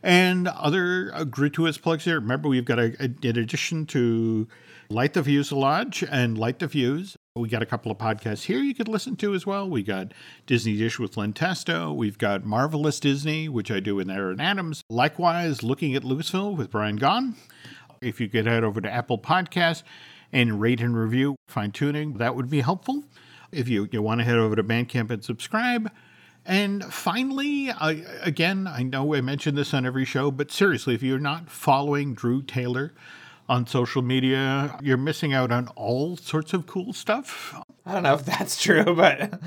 And 0.03 0.47
other 0.47 1.11
uh, 1.13 1.23
gratuitous 1.23 1.77
plugs 1.77 2.05
here. 2.05 2.19
Remember, 2.19 2.47
we've 2.47 2.65
got 2.65 2.79
a, 2.79 2.95
a, 2.99 3.27
in 3.27 3.37
addition 3.37 3.85
to 3.87 4.47
Light 4.89 5.13
the 5.13 5.23
Fuselage 5.23 6.03
and 6.03 6.37
Light 6.37 6.59
the 6.59 6.67
Fuse, 6.67 7.17
we 7.37 7.49
got 7.49 7.61
a 7.61 7.65
couple 7.65 7.91
of 7.91 7.97
podcasts 7.97 8.43
here 8.43 8.59
you 8.59 8.73
could 8.73 8.87
listen 8.87 9.17
to 9.17 9.33
as 9.33 9.45
well. 9.45 9.69
We 9.69 9.83
got 9.83 10.13
Disney 10.45 10.77
Dish 10.77 10.99
with 10.99 11.17
Len 11.17 11.33
Testa. 11.33 11.91
We've 11.91 12.17
got 12.17 12.45
Marvelous 12.45 12.97
Disney, 12.99 13.49
which 13.49 13.69
I 13.69 13.81
do 13.81 13.95
with 13.95 14.09
Aaron 14.09 14.39
Adams. 14.39 14.83
Likewise, 14.89 15.61
Looking 15.61 15.95
at 15.95 16.03
Lucasfilm 16.03 16.55
with 16.55 16.71
Brian 16.71 16.97
Gahn. 16.97 17.35
If 17.99 18.21
you 18.21 18.29
could 18.29 18.45
head 18.45 18.63
over 18.63 18.79
to 18.79 18.89
Apple 18.89 19.17
Podcasts 19.17 19.83
and 20.31 20.61
rate 20.61 20.79
and 20.79 20.95
review, 20.95 21.35
fine 21.49 21.71
tuning, 21.71 22.13
that 22.19 22.35
would 22.35 22.49
be 22.49 22.61
helpful. 22.61 23.03
If 23.51 23.67
you, 23.67 23.87
you 23.91 24.01
want 24.01 24.19
to 24.19 24.25
head 24.25 24.37
over 24.37 24.55
to 24.55 24.63
Bandcamp 24.63 25.09
and 25.11 25.23
subscribe. 25.23 25.91
And 26.45 26.85
finally, 26.85 27.71
I, 27.71 28.03
again, 28.21 28.67
I 28.67 28.83
know 28.83 29.15
I 29.15 29.21
mention 29.21 29.55
this 29.55 29.73
on 29.73 29.85
every 29.85 30.05
show, 30.05 30.29
but 30.29 30.51
seriously, 30.51 30.93
if 30.93 31.01
you're 31.01 31.17
not 31.17 31.49
following 31.49 32.13
Drew 32.13 32.43
Taylor 32.43 32.93
on 33.49 33.65
social 33.65 34.01
media, 34.01 34.77
you're 34.81 34.97
missing 34.97 35.33
out 35.33 35.51
on 35.51 35.67
all 35.69 36.17
sorts 36.17 36.53
of 36.53 36.67
cool 36.67 36.93
stuff. 36.93 37.55
I 37.85 37.93
don't 37.93 38.03
know 38.03 38.15
if 38.15 38.25
that's 38.25 38.61
true, 38.61 38.83
but 38.83 39.39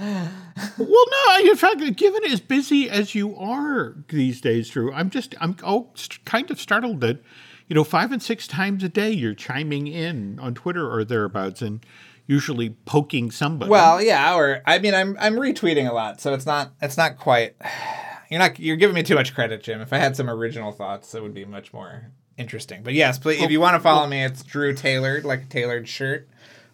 Well, 0.79 1.05
no, 1.11 1.51
in 1.51 1.57
fact, 1.57 1.97
given 1.97 2.25
as 2.25 2.41
busy 2.41 2.89
as 2.89 3.15
you 3.15 3.37
are 3.37 3.97
these 4.09 4.41
days, 4.41 4.71
Drew, 4.71 4.93
I'm 4.93 5.11
just, 5.11 5.35
I'm 5.41 5.57
oh, 5.63 5.91
st- 5.95 6.25
kind 6.25 6.51
of 6.51 6.61
startled 6.61 7.01
that, 7.01 7.23
you 7.69 7.75
know, 7.75 7.85
five 7.85 8.13
and 8.13 8.23
six 8.23 8.47
times 8.47 8.83
a 8.83 8.89
day 8.89 9.11
you're 9.11 9.35
chiming 9.35 9.87
in 9.87 10.39
on 10.41 10.55
Twitter 10.55 10.91
or 10.91 11.05
thereabouts 11.05 11.63
and 11.63 11.85
usually 12.29 12.71
poking 12.85 13.33
somebody. 13.33 13.69
well, 13.69 14.01
yeah. 14.01 14.37
Or 14.37 14.63
I 14.65 14.79
mean, 14.79 14.95
I'm 14.95 15.17
I'm 15.19 15.35
retweeting 15.35 15.91
a 15.91 15.93
lot, 15.93 16.21
so 16.21 16.33
it's 16.35 16.47
not 16.47 16.71
it's 16.81 16.97
not 16.97 17.19
quite. 17.19 17.57
You're 18.31 18.41
not 18.41 18.61
you're 18.61 18.77
giving 18.77 18.95
me 18.95 19.03
too 19.03 19.15
much 19.15 19.35
credit, 19.35 19.63
Jim. 19.63 19.81
If 19.81 19.91
I 19.91 19.97
had 19.97 20.15
some 20.15 20.29
original 20.29 20.71
thoughts, 20.71 21.15
it 21.15 21.23
would 21.23 21.33
be 21.33 21.47
much 21.47 21.73
more 21.73 22.13
interesting. 22.37 22.83
But 22.83 22.93
yes, 22.93 23.19
please, 23.19 23.41
if 23.41 23.51
you 23.51 23.59
want 23.59 23.75
to 23.77 23.81
follow 23.81 24.07
me, 24.07 24.23
it's 24.23 24.43
Drew 24.43 24.75
Tailored, 24.75 25.25
like 25.25 25.45
a 25.45 25.47
tailored 25.47 25.89
shirt, 25.89 26.29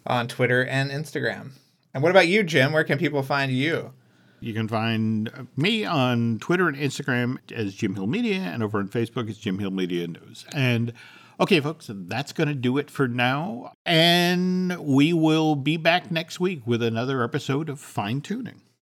on 0.05 0.27
Twitter 0.27 0.65
and 0.65 0.91
Instagram. 0.91 1.51
And 1.93 2.03
what 2.03 2.09
about 2.09 2.27
you, 2.27 2.43
Jim? 2.43 2.73
Where 2.73 2.83
can 2.83 2.97
people 2.97 3.23
find 3.23 3.53
you? 3.53 3.93
You 4.41 4.53
can 4.53 4.67
find 4.67 5.47
me 5.55 5.85
on 5.85 6.39
Twitter 6.39 6.67
and 6.67 6.75
Instagram 6.75 7.37
as 7.53 7.73
Jim 7.73 7.95
Hill 7.95 8.07
Media, 8.07 8.41
and 8.41 8.61
over 8.61 8.79
on 8.79 8.89
Facebook 8.89 9.29
it's 9.29 9.39
Jim 9.39 9.57
Hill 9.57 9.71
Media 9.71 10.07
News. 10.07 10.45
And 10.53 10.91
okay, 11.39 11.59
folks, 11.59 11.89
that's 11.91 12.33
going 12.33 12.47
to 12.47 12.55
do 12.55 12.77
it 12.77 12.89
for 12.89 13.07
now. 13.07 13.73
And 13.85 14.77
we 14.79 15.13
will 15.13 15.55
be 15.55 15.77
back 15.77 16.11
next 16.11 16.39
week 16.39 16.61
with 16.65 16.81
another 16.81 17.23
episode 17.23 17.69
of 17.69 17.79
Fine 17.79 18.21
Tuning. 18.21 18.61